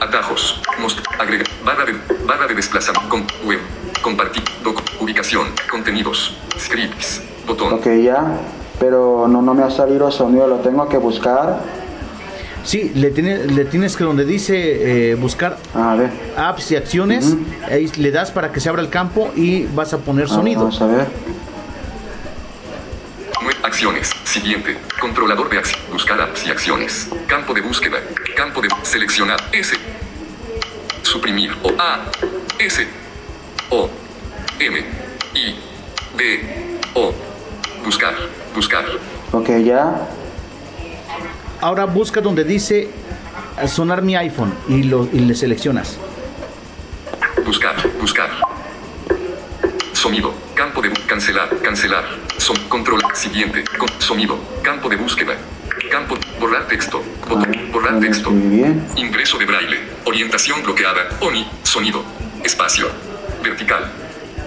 Atajos. 0.00 0.60
Most 0.80 0.98
agregar. 1.18 1.46
Barra 1.64 1.84
de, 1.86 1.94
barra 2.26 2.46
de 2.46 2.54
desplazamiento. 2.54 3.08
Con, 3.08 3.26
web. 3.46 3.60
Compartir. 4.02 4.42
Doc. 4.62 4.82
Ubicación. 5.00 5.46
Contenidos. 5.70 6.36
Scripts. 6.58 7.22
Botón. 7.46 7.72
Ok, 7.72 7.86
ya. 8.02 8.38
Pero 8.78 9.26
no, 9.26 9.40
no 9.42 9.54
me 9.54 9.62
ha 9.64 9.70
salido 9.70 10.10
sonido, 10.12 10.46
lo 10.46 10.56
tengo 10.56 10.86
que 10.88 10.98
buscar. 10.98 11.60
Sí, 12.68 12.92
le, 12.94 13.10
tiene- 13.12 13.46
le 13.46 13.64
tienes 13.64 13.96
que 13.96 14.04
donde 14.04 14.26
dice 14.26 15.12
eh, 15.12 15.14
buscar 15.14 15.56
A 15.74 15.94
ver, 15.94 16.10
apps 16.36 16.70
y 16.70 16.76
acciones, 16.76 17.34
ahí 17.66 17.90
le 17.96 18.10
das 18.10 18.30
para 18.30 18.52
que 18.52 18.60
se 18.60 18.68
abra 18.68 18.82
el 18.82 18.90
campo 18.90 19.32
y 19.34 19.64
vas 19.74 19.94
a 19.94 19.98
poner 19.98 20.28
sonido. 20.28 20.60
vamos 20.64 20.80
a 20.82 20.86
ver. 20.86 21.06
Acciones. 23.62 24.10
Siguiente. 24.24 24.76
Controlador 25.00 25.48
de 25.50 25.58
acción. 25.58 25.80
Buscar 25.92 26.20
apps 26.20 26.46
y 26.46 26.50
acciones. 26.50 27.08
Campo 27.26 27.54
de 27.54 27.60
búsqueda. 27.62 27.98
Campo 28.36 28.60
de 28.60 28.68
seleccionar. 28.82 29.38
S. 29.52 29.74
Suprimir. 31.02 31.52
O 31.62 31.70
A. 31.78 32.04
S. 32.58 32.86
O. 33.70 33.88
M. 34.58 34.78
I. 35.34 35.54
D. 36.16 36.78
O. 36.94 37.12
Buscar. 37.84 38.14
Buscar. 38.54 38.84
Ok, 39.32 39.48
ya. 39.64 40.06
Ahora 41.60 41.84
busca 41.86 42.20
donde 42.20 42.44
dice 42.44 42.88
eh, 43.60 43.68
sonar 43.68 44.02
mi 44.02 44.16
iPhone 44.16 44.54
y, 44.68 44.84
lo, 44.84 45.08
y 45.12 45.20
le 45.20 45.34
seleccionas. 45.34 45.98
Buscar. 47.44 47.74
Buscar. 48.00 48.30
Sonido. 49.92 50.32
Campo 50.54 50.80
de 50.82 50.90
cancelar. 51.06 51.48
Cancelar. 51.62 52.04
Son, 52.36 52.56
control. 52.68 53.00
Siguiente. 53.14 53.64
Con, 53.76 53.88
sonido. 53.98 54.38
Campo 54.62 54.88
de 54.88 54.96
búsqueda. 54.96 55.34
Campo. 55.90 56.16
Borrar 56.38 56.68
texto. 56.68 57.02
Botón. 57.28 57.70
Borrar 57.72 57.98
texto. 58.00 58.30
bien. 58.30 58.86
Ingreso 58.96 59.38
de 59.38 59.46
braille. 59.46 59.78
Orientación 60.04 60.62
bloqueada. 60.62 61.08
ONI. 61.20 61.46
Sonido. 61.64 62.04
Espacio. 62.44 62.88
Vertical. 63.42 63.90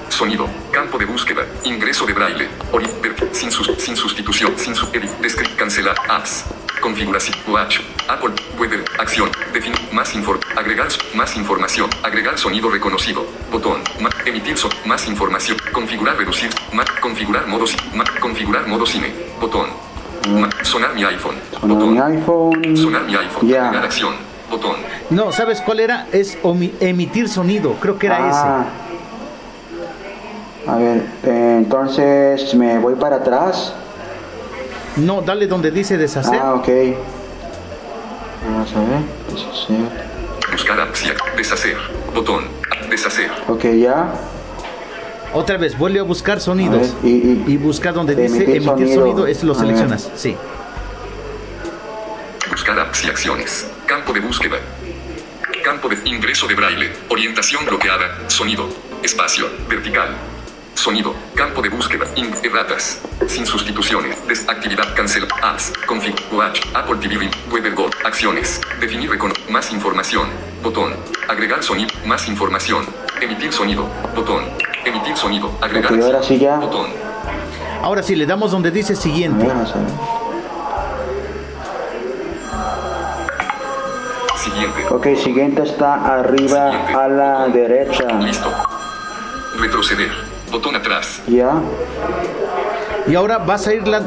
Sonido. 0.10 0.48
Campo 0.72 0.98
de 0.98 1.06
búsqueda. 1.06 1.46
Ingreso 1.64 2.06
de 2.06 2.14
braille. 2.14 2.48
Ori, 2.72 2.88
sin, 3.34 3.52
sus- 3.52 3.72
sin 3.78 3.96
sustitución. 3.96 4.54
Sin 4.58 4.76
su 4.76 4.86
edit. 4.94 5.10
Descript. 5.22 5.56
Cancelar. 5.58 5.96
Apps. 6.10 6.46
Configuración. 6.82 7.36
Watch. 7.48 7.80
Apple. 8.10 8.32
Weather. 8.60 8.84
Acción. 9.00 9.30
Definir. 9.54 9.78
Más 9.92 10.14
inform. 10.16 10.40
Agregar. 10.58 10.88
Más 11.14 11.36
información. 11.38 11.90
Agregar 12.04 12.38
sonido 12.38 12.70
reconocido. 12.70 13.26
Botón. 13.52 13.82
Emitir 14.26 14.58
son. 14.58 14.72
Más 14.86 15.08
información. 15.08 15.58
Configurar. 15.72 16.18
Reducir. 16.18 16.50
Ma- 16.74 16.84
configurar 17.00 17.48
modo. 17.48 17.66
ci- 17.66 17.78
ma- 17.94 18.04
configurar 18.20 18.68
modo 18.68 18.86
cine. 18.86 19.14
Botón. 19.40 19.68
Sonar 20.64 20.94
mi 20.96 21.04
iPhone. 21.04 21.36
Sonar 21.52 21.78
Botón. 21.78 21.94
mi 21.94 22.00
iPhone. 22.00 22.78
Sonar 22.78 23.04
mi 23.04 23.16
iPhone. 23.16 23.48
Ya. 23.48 23.66
Agregar 23.68 23.86
acción. 23.86 24.14
Botón. 24.50 24.76
No, 25.10 25.32
¿sabes 25.32 25.62
cuál 25.62 25.80
era? 25.80 26.08
Es 26.12 26.38
omi- 26.44 26.74
emitir 26.80 27.30
sonido, 27.30 27.74
creo 27.80 27.98
que 27.98 28.08
era 28.08 28.18
Ah. 28.20 28.66
A 30.68 30.76
ver, 30.76 31.06
eh, 31.24 31.56
entonces 31.58 32.54
me 32.54 32.78
voy 32.78 32.96
para 32.96 33.16
atrás. 33.18 33.74
No, 34.98 35.22
dale 35.22 35.48
donde 35.48 35.72
dice 35.72 35.98
deshacer. 35.98 36.40
Ah, 36.42 36.54
ok. 36.56 36.68
Vamos 38.46 38.74
a 38.76 38.80
ver. 38.80 39.00
Deshacer. 39.30 40.12
Buscar 40.52 40.80
apps 40.82 41.04
y 41.04 41.08
ac- 41.10 41.36
deshacer. 41.36 41.78
Botón. 42.14 42.46
Deshacer. 42.90 43.32
Ok, 43.48 43.64
ya. 43.80 44.14
Otra 45.34 45.58
vez, 45.58 45.78
vuelve 45.78 46.00
a 46.00 46.04
buscar 46.04 46.38
A 46.38 46.42
sonidos. 46.42 46.94
ver, 47.02 47.10
y, 47.12 47.16
y- 47.16 47.44
Y 47.48 47.58
busca 47.58 47.92
donde 47.94 48.16
dice 48.16 48.44
Emitir 48.44 48.64
sonido, 48.64 49.02
sonido. 49.02 49.28
es 49.28 49.44
lo 49.44 49.54
A 49.54 49.56
ver. 49.56 49.66
seleccionas. 49.66 50.10
Sí. 50.16 50.36
Buscar 52.50 52.78
apps 52.80 53.06
y 53.06 53.08
acciones. 53.10 53.68
Campo 53.86 54.12
de 54.12 54.20
búsqueda. 54.20 54.58
Campo 55.64 55.88
de 55.88 55.98
ingreso 56.06 56.48
de 56.48 56.56
braille. 56.56 56.92
Orientación 57.10 57.66
bloqueada. 57.66 58.18
Sonido. 58.28 58.68
Espacio. 59.04 59.46
Vertical. 59.70 60.10
Sonido. 60.82 61.14
Campo 61.36 61.62
de 61.62 61.70
búsqueda. 61.70 62.06
In- 62.16 62.34
erratas. 62.42 63.00
Sin 63.28 63.46
sustituciones. 63.46 64.18
Desactividad. 64.28 64.96
Cancel. 64.96 65.28
Apps. 65.44 65.72
Config. 65.86 66.16
Watch. 66.32 66.60
Apple 66.74 66.96
TV. 66.96 67.30
Weather 67.52 67.76
Go. 67.76 67.88
Acciones. 68.04 68.60
Definir. 68.80 69.12
recono- 69.12 69.36
Más 69.50 69.72
información. 69.72 70.28
Botón. 70.64 70.96
Agregar 71.30 71.62
sonido. 71.62 71.90
Más 72.08 72.28
información. 72.28 72.84
Emitir 73.22 73.54
sonido. 73.54 73.86
Botón. 74.16 74.46
Emitir 74.84 75.16
sonido. 75.16 75.52
Agregar. 75.62 75.94
Ok, 75.94 76.02
ahora 76.02 76.24
sí 76.24 76.40
ya. 76.40 76.58
Botón. 76.58 76.88
Ahora 77.84 78.02
sí, 78.02 78.16
le 78.16 78.26
damos 78.26 78.50
donde 78.52 78.72
dice 78.72 78.96
siguiente. 78.96 79.46
vamos 79.46 79.72
a 79.76 79.78
ver. 79.78 79.88
Siguiente. 84.36 84.86
Ok, 84.90 85.08
siguiente 85.24 85.62
está 85.62 85.94
arriba 86.20 86.72
Siguiente. 86.72 86.94
a 86.96 87.08
la 87.08 87.48
derecha. 87.50 88.04
Listo. 88.20 88.52
Retroceder. 89.60 90.31
Botón 90.52 90.76
atrás. 90.76 91.22
Ya. 91.28 91.54
Y 93.08 93.16
ahora 93.16 93.40
vas 93.40 93.66
a 93.68 93.74
ir 93.74 93.88
la- 93.88 94.02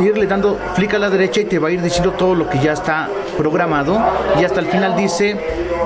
irle 0.00 0.26
dando 0.26 0.58
clic 0.74 0.94
a 0.94 0.98
la 0.98 1.10
derecha 1.10 1.40
y 1.40 1.44
te 1.44 1.58
va 1.58 1.68
a 1.68 1.70
ir 1.70 1.82
diciendo 1.82 2.12
todo 2.12 2.34
lo 2.34 2.48
que 2.48 2.58
ya 2.60 2.72
está 2.72 3.08
programado. 3.36 4.00
Y 4.40 4.44
hasta 4.44 4.60
el 4.60 4.66
final 4.66 4.96
dice 4.96 5.36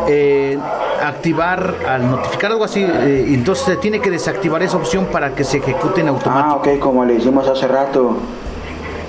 eh, 0.09 0.59
activar, 1.03 1.75
al 1.89 2.09
notificar 2.11 2.53
algo 2.53 2.65
así, 2.65 2.85
eh, 2.85 3.25
entonces 3.29 3.65
se 3.65 3.77
tiene 3.77 4.01
que 4.01 4.11
desactivar 4.11 4.63
esa 4.63 4.77
opción 4.77 5.07
para 5.07 5.35
que 5.35 5.43
se 5.45 5.59
ejecute 5.59 6.01
en 6.03 6.09
Ah, 6.09 6.11
automático. 6.11 6.57
ok, 6.75 6.79
como 6.79 7.05
le 7.05 7.15
hicimos 7.15 7.49
hace 7.49 7.67
rato. 7.67 8.17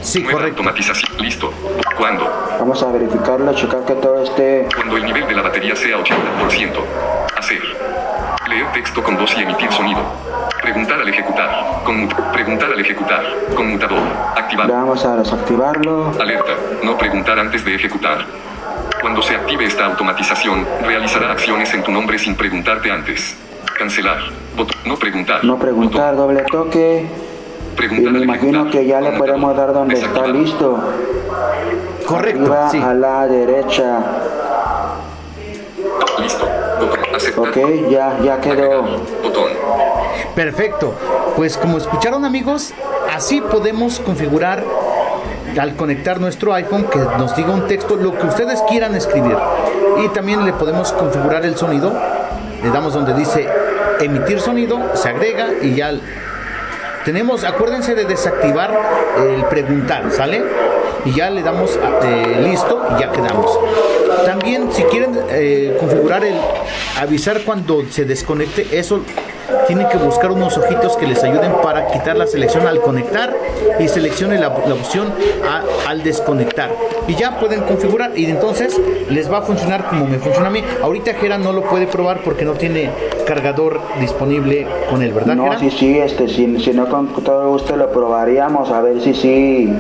Sí, 0.02 0.20
Nueva 0.20 0.40
correcto. 0.40 0.62
automatización. 0.62 1.12
Listo. 1.20 1.52
¿Cuándo? 1.98 2.24
Vamos 2.60 2.82
a 2.82 2.92
verificarlo, 2.92 3.54
checar 3.54 3.84
que 3.86 3.94
todo 3.96 4.24
esté. 4.24 4.68
Cuando 4.76 4.98
el 4.98 5.06
nivel 5.06 5.28
de 5.28 5.34
la 5.36 5.42
batería 5.44 5.76
sea 5.76 5.98
80%. 5.98 6.80
Hacer. 7.38 7.60
Leer 8.48 8.72
texto 8.74 9.04
con 9.04 9.18
voz 9.18 9.36
y 9.38 9.42
emitir 9.42 9.72
sonido. 9.72 10.00
Preguntar 10.68 11.00
al 11.00 11.08
ejecutar. 11.08 11.50
Preguntar 12.34 12.72
al 12.74 12.80
ejecutar. 12.82 13.24
Conmutador. 13.56 14.00
Activar. 14.36 14.68
Vamos 14.70 15.06
a 15.06 15.16
desactivarlo. 15.16 16.12
Alerta. 16.20 16.52
No 16.84 16.98
preguntar 16.98 17.40
antes 17.40 17.64
de 17.64 17.74
ejecutar. 17.76 18.26
Cuando 19.00 19.22
se 19.22 19.36
active 19.36 19.64
esta 19.64 19.86
automatización, 19.86 20.68
realizará 20.84 21.32
acciones 21.32 21.74
en 21.74 21.84
tu 21.84 21.92
nombre 21.94 22.20
sin 22.20 22.36
preguntarte 22.36 22.92
antes. 22.92 23.38
Cancelar. 23.78 24.18
Botón. 24.58 24.76
No 24.86 24.98
preguntar. 24.98 25.42
No 25.46 25.58
preguntar, 25.58 26.18
doble 26.18 26.42
toque. 26.52 27.06
Botón. 27.08 27.72
Y 27.72 27.76
Preguntar 27.78 28.12
me 28.12 28.18
al 28.18 28.24
imagino 28.26 28.50
ejecutar. 28.64 28.72
que 28.82 28.88
ya 28.88 29.00
le 29.00 29.12
podemos 29.14 29.56
dar 29.56 29.72
donde 29.72 29.96
está 29.96 30.28
listo. 30.28 30.78
Correcto, 32.06 32.42
Arriba 32.42 32.70
sí. 32.72 32.82
a 32.84 32.94
la 32.94 33.26
derecha. 33.28 34.00
Listo. 36.20 36.46
Botón. 36.82 37.00
Aceptar. 37.16 37.48
Ok, 37.48 37.58
ya, 37.90 38.18
ya 38.22 38.42
quedó. 38.42 38.52
Agregar. 38.84 39.00
Botón. 39.24 39.48
Perfecto. 40.38 40.94
Pues 41.36 41.58
como 41.58 41.80
escucharon 41.80 42.24
amigos, 42.24 42.72
así 43.12 43.42
podemos 43.42 44.00
configurar 44.00 44.64
al 45.60 45.76
conectar 45.76 46.22
nuestro 46.22 46.54
iPhone 46.54 46.84
que 46.92 47.00
nos 47.00 47.36
diga 47.36 47.50
un 47.50 47.66
texto, 47.66 47.96
lo 47.96 48.16
que 48.16 48.28
ustedes 48.28 48.62
quieran 48.70 48.94
escribir. 48.94 49.36
Y 50.06 50.10
también 50.10 50.46
le 50.46 50.54
podemos 50.54 50.92
configurar 50.92 51.44
el 51.44 51.58
sonido. 51.58 51.92
Le 52.62 52.70
damos 52.70 52.94
donde 52.94 53.16
dice 53.16 53.50
emitir 54.00 54.40
sonido, 54.40 54.80
se 54.94 55.10
agrega 55.10 55.54
y 55.60 55.74
ya 55.74 55.92
tenemos, 57.04 57.44
acuérdense 57.44 57.96
de 57.96 58.06
desactivar 58.06 58.80
el 59.18 59.44
preguntar, 59.46 60.12
¿sale? 60.12 60.44
Y 61.04 61.14
ya 61.14 61.32
le 61.32 61.42
damos 61.42 61.80
eh, 62.04 62.42
listo 62.44 62.86
y 62.96 63.02
ya 63.02 63.12
quedamos. 63.12 63.60
También 64.24 64.72
si 64.72 64.84
quieren 64.84 65.20
eh, 65.32 65.76
configurar 65.80 66.24
el 66.24 66.36
avisar 67.00 67.42
cuando 67.42 67.84
se 67.90 68.06
desconecte, 68.06 68.68
eso 68.78 69.02
tienen 69.68 69.88
que 69.90 69.98
buscar 69.98 70.32
unos 70.32 70.58
ojitos 70.58 70.98
que 70.98 71.08
les 71.08 71.24
ayuden 71.24 71.52
para 71.64 71.88
quitar 71.88 72.16
la 72.16 72.28
selección 72.28 72.68
al 72.68 72.82
conectar 72.82 73.34
y 73.80 73.88
seleccione 73.88 74.38
la, 74.38 74.50
opción 74.50 75.08
al 75.88 76.04
desconectar. 76.04 76.70
Y 77.08 77.16
ya 77.16 77.40
pueden 77.40 77.62
configurar 77.62 78.18
y 78.18 78.26
entonces 78.26 78.80
les 79.10 79.32
va 79.32 79.40
a 79.40 79.42
funcionar 79.42 79.86
como 79.86 80.06
me 80.06 80.20
funciona 80.20 80.48
a 80.48 80.52
mí. 80.52 80.64
Ahorita 80.82 81.14
Jera 81.14 81.38
no 81.38 81.54
lo 81.54 81.64
puede 81.64 81.88
probar 81.88 82.22
porque 82.24 82.46
no 82.46 82.54
tiene 82.54 82.90
cargador 83.26 83.80
disponible 84.00 84.68
con 84.90 85.02
él, 85.02 85.14
¿verdad? 85.14 85.36
No, 85.36 85.58
sí, 85.60 85.72
sí, 85.72 85.98
este, 85.98 86.28
si, 86.28 86.60
si 86.60 86.72
no 86.72 86.88
con 86.88 87.08
todo 87.24 87.50
gusto 87.50 87.76
lo 87.76 87.92
probaríamos 87.92 88.72
a 88.72 88.82
ver 88.82 89.02
si 89.02 89.14
sí, 89.14 89.74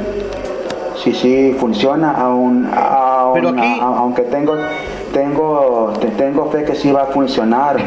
si 1.04 1.13
sí 1.13 1.56
funciona, 1.60 2.12
aún, 2.12 2.70
Pero 3.34 3.50
aquí... 3.50 3.80
aunque 3.82 4.24
tengo 4.24 4.56
tengo, 5.13 5.94
tengo 6.18 6.52
fe 6.52 6.63
que 6.63 6.76
sí 6.76 6.92
va 6.92 7.04
a 7.04 7.06
funcionar. 7.08 7.78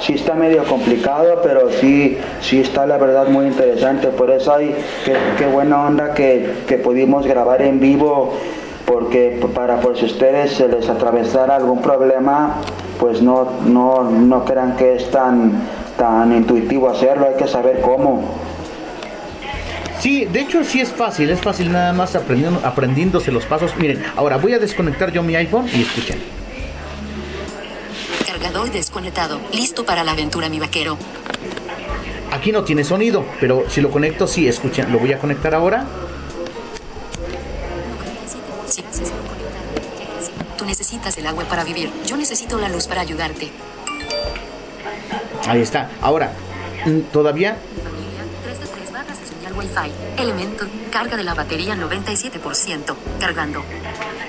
Sí 0.00 0.14
está 0.14 0.34
medio 0.34 0.64
complicado, 0.64 1.40
pero 1.42 1.70
sí, 1.70 2.18
sí 2.40 2.60
está 2.60 2.86
la 2.86 2.96
verdad 2.96 3.28
muy 3.28 3.46
interesante. 3.46 4.08
Por 4.08 4.30
eso 4.30 4.54
hay 4.54 4.74
qué, 5.38 5.46
buena 5.46 5.86
onda 5.86 6.14
que, 6.14 6.54
que 6.66 6.78
pudimos 6.78 7.26
grabar 7.26 7.62
en 7.62 7.80
vivo 7.80 8.34
porque 8.86 9.40
para 9.54 9.80
por 9.80 9.96
si 9.96 10.06
ustedes 10.06 10.52
se 10.52 10.66
les 10.66 10.88
atravesara 10.88 11.54
algún 11.54 11.80
problema, 11.80 12.56
pues 12.98 13.22
no, 13.22 13.48
no, 13.64 14.02
no 14.10 14.44
crean 14.44 14.76
que 14.76 14.96
es 14.96 15.10
tan, 15.10 15.52
tan 15.96 16.32
intuitivo 16.32 16.90
hacerlo, 16.90 17.28
hay 17.28 17.36
que 17.36 17.46
saber 17.46 17.80
cómo. 17.82 18.24
Sí, 20.00 20.24
de 20.24 20.40
hecho 20.40 20.64
sí 20.64 20.80
es 20.80 20.88
fácil, 20.88 21.30
es 21.30 21.40
fácil 21.40 21.70
nada 21.70 21.92
más 21.92 22.16
aprendiendo, 22.16 22.60
aprendiéndose 22.64 23.30
los 23.30 23.44
pasos. 23.44 23.76
Miren, 23.76 24.02
ahora 24.16 24.38
voy 24.38 24.54
a 24.54 24.58
desconectar 24.58 25.12
yo 25.12 25.22
mi 25.22 25.36
iPhone 25.36 25.66
y 25.72 25.82
escuchen 25.82 26.39
cargador 28.40 28.70
desconectado. 28.72 29.38
Listo 29.52 29.84
para 29.84 30.02
la 30.02 30.12
aventura, 30.12 30.48
mi 30.48 30.58
vaquero. 30.58 30.96
Aquí 32.32 32.52
no 32.52 32.64
tiene 32.64 32.84
sonido, 32.84 33.24
pero 33.38 33.68
si 33.68 33.80
lo 33.80 33.90
conecto, 33.90 34.26
sí, 34.26 34.48
escuchen. 34.48 34.90
Lo 34.90 34.98
voy 34.98 35.12
a 35.12 35.18
conectar 35.18 35.54
ahora. 35.54 35.84
Tú 40.56 40.64
necesitas 40.64 41.16
el 41.18 41.26
agua 41.26 41.44
para 41.44 41.64
vivir. 41.64 41.90
Yo 42.06 42.16
necesito 42.16 42.58
la 42.58 42.68
luz 42.68 42.86
para 42.86 43.02
ayudarte. 43.02 43.50
Ahí 45.46 45.60
está. 45.60 45.90
Ahora, 46.00 46.32
mm, 46.86 47.00
Wi-Fi. 49.52 50.22
Elemento, 50.22 50.66
carga 50.90 51.16
de 51.16 51.24
la 51.24 51.34
batería 51.34 51.74
97%. 51.74 52.94
Cargando. 53.18 53.62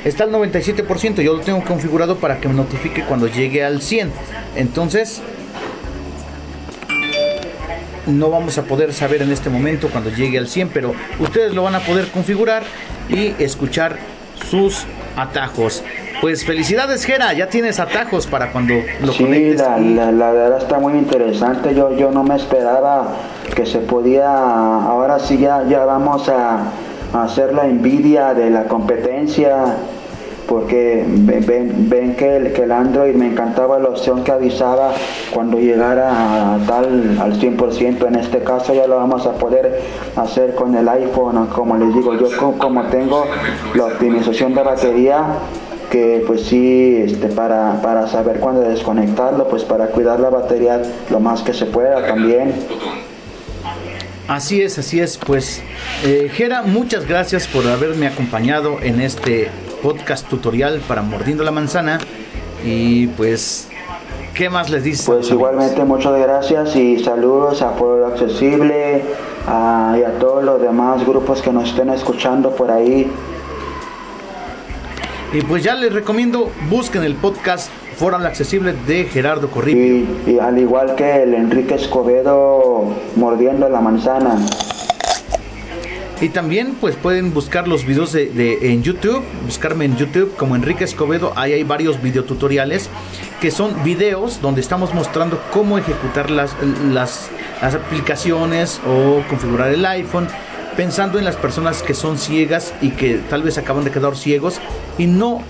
Está 0.03 0.23
al 0.23 0.31
97%, 0.31 1.21
yo 1.21 1.33
lo 1.33 1.41
tengo 1.41 1.63
configurado 1.63 2.17
para 2.17 2.39
que 2.39 2.47
me 2.47 2.55
notifique 2.55 3.03
cuando 3.03 3.27
llegue 3.27 3.63
al 3.63 3.81
100. 3.81 4.11
Entonces, 4.55 5.21
no 8.07 8.29
vamos 8.29 8.57
a 8.57 8.63
poder 8.63 8.93
saber 8.93 9.21
en 9.21 9.31
este 9.31 9.49
momento 9.49 9.89
cuando 9.89 10.09
llegue 10.09 10.37
al 10.37 10.47
100, 10.47 10.69
pero 10.69 10.93
ustedes 11.19 11.53
lo 11.53 11.63
van 11.63 11.75
a 11.75 11.81
poder 11.81 12.07
configurar 12.07 12.63
y 13.09 13.35
escuchar 13.37 13.99
sus 14.49 14.85
atajos. 15.15 15.83
Pues 16.21 16.45
felicidades, 16.45 17.03
Gera, 17.03 17.33
ya 17.33 17.49
tienes 17.49 17.79
atajos 17.79 18.27
para 18.27 18.51
cuando 18.51 18.75
lo 19.01 19.11
sí, 19.11 19.25
La, 19.55 20.11
la, 20.11 20.31
verdad 20.31 20.59
está 20.59 20.77
muy 20.77 20.93
interesante. 20.93 21.73
Yo, 21.73 21.97
yo 21.97 22.11
no 22.11 22.23
me 22.23 22.35
esperaba 22.35 23.07
que 23.55 23.65
se 23.65 23.79
podía. 23.79 24.29
Ahora 24.31 25.17
sí, 25.17 25.39
ya, 25.39 25.63
ya 25.67 25.83
vamos 25.83 26.29
a, 26.29 26.59
hacer 27.13 27.55
la 27.55 27.65
envidia 27.65 28.35
de 28.35 28.51
la 28.51 28.65
competencia. 28.65 29.77
Porque 30.47 31.03
ven, 31.07 31.89
ven 31.89 32.15
que, 32.15 32.35
el, 32.35 32.53
que 32.53 32.63
el 32.63 32.71
Android 32.71 33.15
me 33.15 33.27
encantaba 33.27 33.79
la 33.79 33.87
opción 33.87 34.23
que 34.23 34.31
avisaba 34.31 34.91
cuando 35.33 35.57
llegara 35.57 36.55
a 36.55 36.59
tal 36.67 37.17
al 37.19 37.39
100%. 37.39 38.07
En 38.07 38.15
este 38.15 38.43
caso 38.43 38.75
ya 38.75 38.85
lo 38.85 38.97
vamos 38.97 39.25
a 39.25 39.31
poder 39.33 39.81
hacer 40.17 40.53
con 40.53 40.75
el 40.75 40.87
iPhone. 40.87 41.47
Como 41.47 41.77
les 41.77 41.95
digo, 41.95 42.13
yo 42.15 42.57
como 42.57 42.83
tengo 42.83 43.25
la 43.75 43.85
optimización 43.85 44.53
de 44.53 44.61
batería, 44.61 45.23
que 45.91 46.23
pues 46.25 46.43
sí, 46.43 47.03
este, 47.05 47.27
para, 47.27 47.81
para 47.81 48.07
saber 48.07 48.39
cuándo 48.39 48.61
desconectarlo, 48.61 49.47
pues 49.49 49.63
para 49.63 49.87
cuidar 49.87 50.21
la 50.21 50.29
batería 50.29 50.81
lo 51.09 51.19
más 51.19 51.41
que 51.41 51.53
se 51.53 51.65
pueda 51.65 52.07
también. 52.07 52.53
Así 54.29 54.61
es, 54.61 54.79
así 54.79 55.01
es. 55.01 55.17
Pues, 55.17 55.61
eh, 56.05 56.31
Jera, 56.33 56.61
muchas 56.61 57.05
gracias 57.05 57.45
por 57.45 57.67
haberme 57.67 58.07
acompañado 58.07 58.77
en 58.81 59.01
este 59.01 59.49
podcast 59.83 60.27
tutorial 60.29 60.79
para 60.87 61.01
Mordiendo 61.01 61.43
la 61.43 61.51
Manzana. 61.51 61.99
Y 62.63 63.07
pues, 63.07 63.67
¿qué 64.33 64.49
más 64.49 64.69
les 64.69 64.85
dices? 64.85 65.05
Pues 65.05 65.29
igualmente 65.29 65.83
muchas 65.83 66.17
gracias 66.17 66.73
y 66.77 67.03
saludos 67.03 67.61
a 67.61 67.75
Pueblo 67.75 68.07
Accesible 68.07 69.01
a, 69.45 69.97
y 69.99 70.03
a 70.03 70.17
todos 70.19 70.41
los 70.41 70.61
demás 70.61 71.05
grupos 71.05 71.41
que 71.41 71.51
nos 71.51 71.69
estén 71.69 71.89
escuchando 71.89 72.51
por 72.51 72.71
ahí. 72.71 73.11
Y 75.33 75.41
pues 75.43 75.63
ya 75.63 75.75
les 75.75 75.93
recomiendo, 75.93 76.51
busquen 76.69 77.03
el 77.03 77.15
podcast 77.15 77.71
Foro 77.95 78.17
Accesible 78.17 78.73
de 78.85 79.05
Gerardo 79.05 79.49
Corripio. 79.49 80.05
Y, 80.27 80.39
al 80.39 80.59
igual 80.59 80.95
que 80.95 81.23
el 81.23 81.33
Enrique 81.33 81.75
Escobedo 81.75 82.93
mordiendo 83.15 83.69
la 83.69 83.79
manzana. 83.79 84.35
Y 86.19 86.29
también 86.29 86.75
pues 86.81 86.97
pueden 86.97 87.33
buscar 87.33 87.65
los 87.65 87.85
videos 87.85 88.11
de, 88.11 88.59
en 88.61 88.83
YouTube, 88.83 89.23
buscarme 89.45 89.85
en 89.85 89.95
YouTube 89.95 90.35
como 90.35 90.57
Enrique 90.57 90.83
Escobedo, 90.83 91.31
ahí 91.37 91.53
hay 91.53 91.63
varios 91.63 92.01
videotutoriales 92.01 92.89
que 93.39 93.51
son 93.51 93.83
videos 93.83 94.41
donde 94.41 94.59
estamos 94.59 94.93
mostrando 94.93 95.41
cómo 95.51 95.77
ejecutar 95.77 96.29
las, 96.29 96.55
las, 96.91 97.29
las 97.61 97.73
aplicaciones 97.73 98.81
o 98.85 99.23
configurar 99.29 99.71
el 99.73 99.85
iPhone 99.85 100.27
pensando 100.75 101.19
en 101.19 101.25
las 101.25 101.35
personas 101.35 101.83
que 101.83 101.93
son 101.93 102.17
ciegas 102.17 102.73
y 102.81 102.91
que 102.91 103.19
tal 103.29 103.43
vez 103.43 103.57
acaban 103.57 103.83
de 103.83 103.91
quedar 103.91 104.15
ciegos 104.15 104.59
y 104.97 105.07
no, 105.07 105.41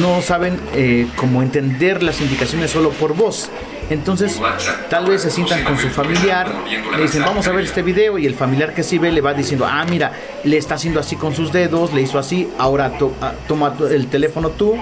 no 0.00 0.22
saben 0.22 0.58
eh, 0.74 1.06
cómo 1.16 1.42
entender 1.42 2.02
las 2.02 2.20
indicaciones 2.20 2.70
solo 2.70 2.90
por 2.90 3.14
voz. 3.14 3.50
Entonces, 3.90 4.40
tal 4.88 5.06
vez 5.06 5.22
se 5.22 5.30
sientan 5.30 5.62
con 5.62 5.76
su 5.76 5.88
familiar, 5.88 6.50
le 6.96 7.02
dicen, 7.02 7.22
vamos 7.22 7.46
a 7.46 7.52
ver 7.52 7.64
este 7.64 7.82
video, 7.82 8.18
y 8.18 8.24
el 8.24 8.34
familiar 8.34 8.72
que 8.72 8.82
sí 8.82 8.98
ve 8.98 9.12
le 9.12 9.20
va 9.20 9.34
diciendo, 9.34 9.66
ah, 9.68 9.84
mira, 9.88 10.12
le 10.42 10.56
está 10.56 10.76
haciendo 10.76 11.00
así 11.00 11.16
con 11.16 11.34
sus 11.34 11.52
dedos, 11.52 11.92
le 11.92 12.00
hizo 12.00 12.18
así, 12.18 12.48
ahora 12.56 12.92
ah, 13.20 13.32
toma 13.46 13.74
el 13.90 14.06
teléfono 14.06 14.50
tú 14.50 14.74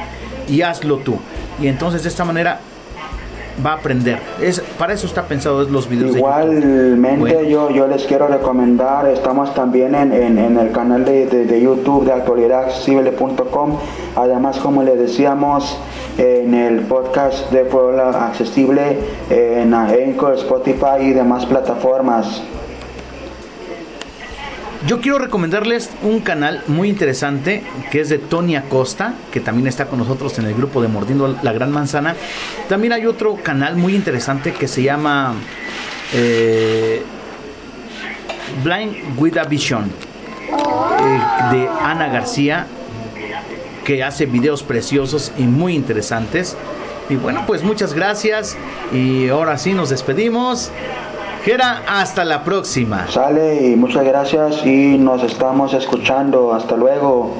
y 0.49 0.63
hazlo 0.63 0.99
tú. 0.99 1.19
Y 1.61 1.67
entonces 1.67 2.05
de 2.05 2.11
esta 2.11 2.25
manera 2.25 2.61
va 3.65 3.73
a 3.73 3.75
aprender. 3.77 4.19
Es, 4.41 4.61
para 4.79 4.93
eso 4.93 5.07
está 5.07 5.23
pensado 5.25 5.62
los 5.65 5.88
videos. 5.88 6.17
Igualmente 6.17 7.49
yo, 7.49 7.71
yo 7.71 7.87
les 7.87 8.05
quiero 8.05 8.27
recomendar, 8.29 9.07
estamos 9.09 9.55
también 9.55 9.95
en, 9.95 10.12
en, 10.12 10.59
el 10.59 10.71
canal 10.73 11.05
de, 11.05 11.27
de, 11.27 11.61
YouTube 11.61 12.05
de 12.05 12.12
actualidadaccesible.com. 12.12 13.79
Además, 14.17 14.59
como 14.59 14.83
le 14.83 14.97
decíamos, 14.97 15.79
en 16.19 16.55
el 16.55 16.81
podcast 16.81 17.51
de 17.51 17.65
Puebla 17.65 18.11
Accesible, 18.11 18.99
en 19.31 19.75
Anchor, 19.75 20.35
Spotify 20.35 21.01
y 21.01 21.12
demás 21.12 21.47
plataformas. 21.47 22.43
Yo 24.87 25.01
quiero 25.01 25.18
recomendarles 25.18 25.90
un 26.03 26.21
canal 26.21 26.65
muy 26.67 26.88
interesante 26.88 27.63
que 27.92 28.00
es 28.00 28.09
de 28.09 28.19
Tony 28.19 28.57
Acosta, 28.57 29.15
que 29.31 29.38
también 29.38 29.69
está 29.69 29.87
con 29.87 30.00
nosotros 30.00 30.37
en 30.40 30.46
el 30.46 30.54
grupo 30.54 30.83
de 30.83 30.88
Mordiendo 30.88 31.38
la 31.40 31.52
Gran 31.52 31.71
Manzana. 31.71 32.17
También 32.69 32.92
hay 32.92 33.07
otro 33.07 33.37
canal 33.37 33.77
muy 33.77 33.94
interesante 33.94 34.52
que 34.52 34.67
se 34.67 34.83
llama 34.83 35.35
eh, 36.13 37.04
Blind 38.65 39.19
with 39.19 39.37
a 39.37 39.44
Vision 39.44 39.85
eh, 39.85 41.54
de 41.54 41.69
Ana 41.81 42.09
García, 42.09 42.67
que 43.85 44.02
hace 44.02 44.27
videos 44.27 44.65
preciosos 44.65 45.31
y 45.38 45.44
muy 45.44 45.77
interesantes. 45.77 46.57
Y 47.09 47.15
bueno, 47.15 47.44
pues 47.46 47.63
muchas 47.63 47.94
gracias 47.94 48.57
y 48.92 49.29
ahora 49.29 49.59
sí 49.59 49.75
nos 49.75 49.90
despedimos. 49.90 50.73
Hasta 51.88 52.25
la 52.25 52.45
próxima. 52.45 53.09
Sale 53.09 53.71
y 53.71 53.77
muchas 53.77 54.05
gracias 54.05 54.65
y 54.65 54.97
nos 54.97 55.25
estamos 55.25 55.75
escuchando. 55.75 56.55
Hasta 56.55 56.77
luego. 56.77 57.35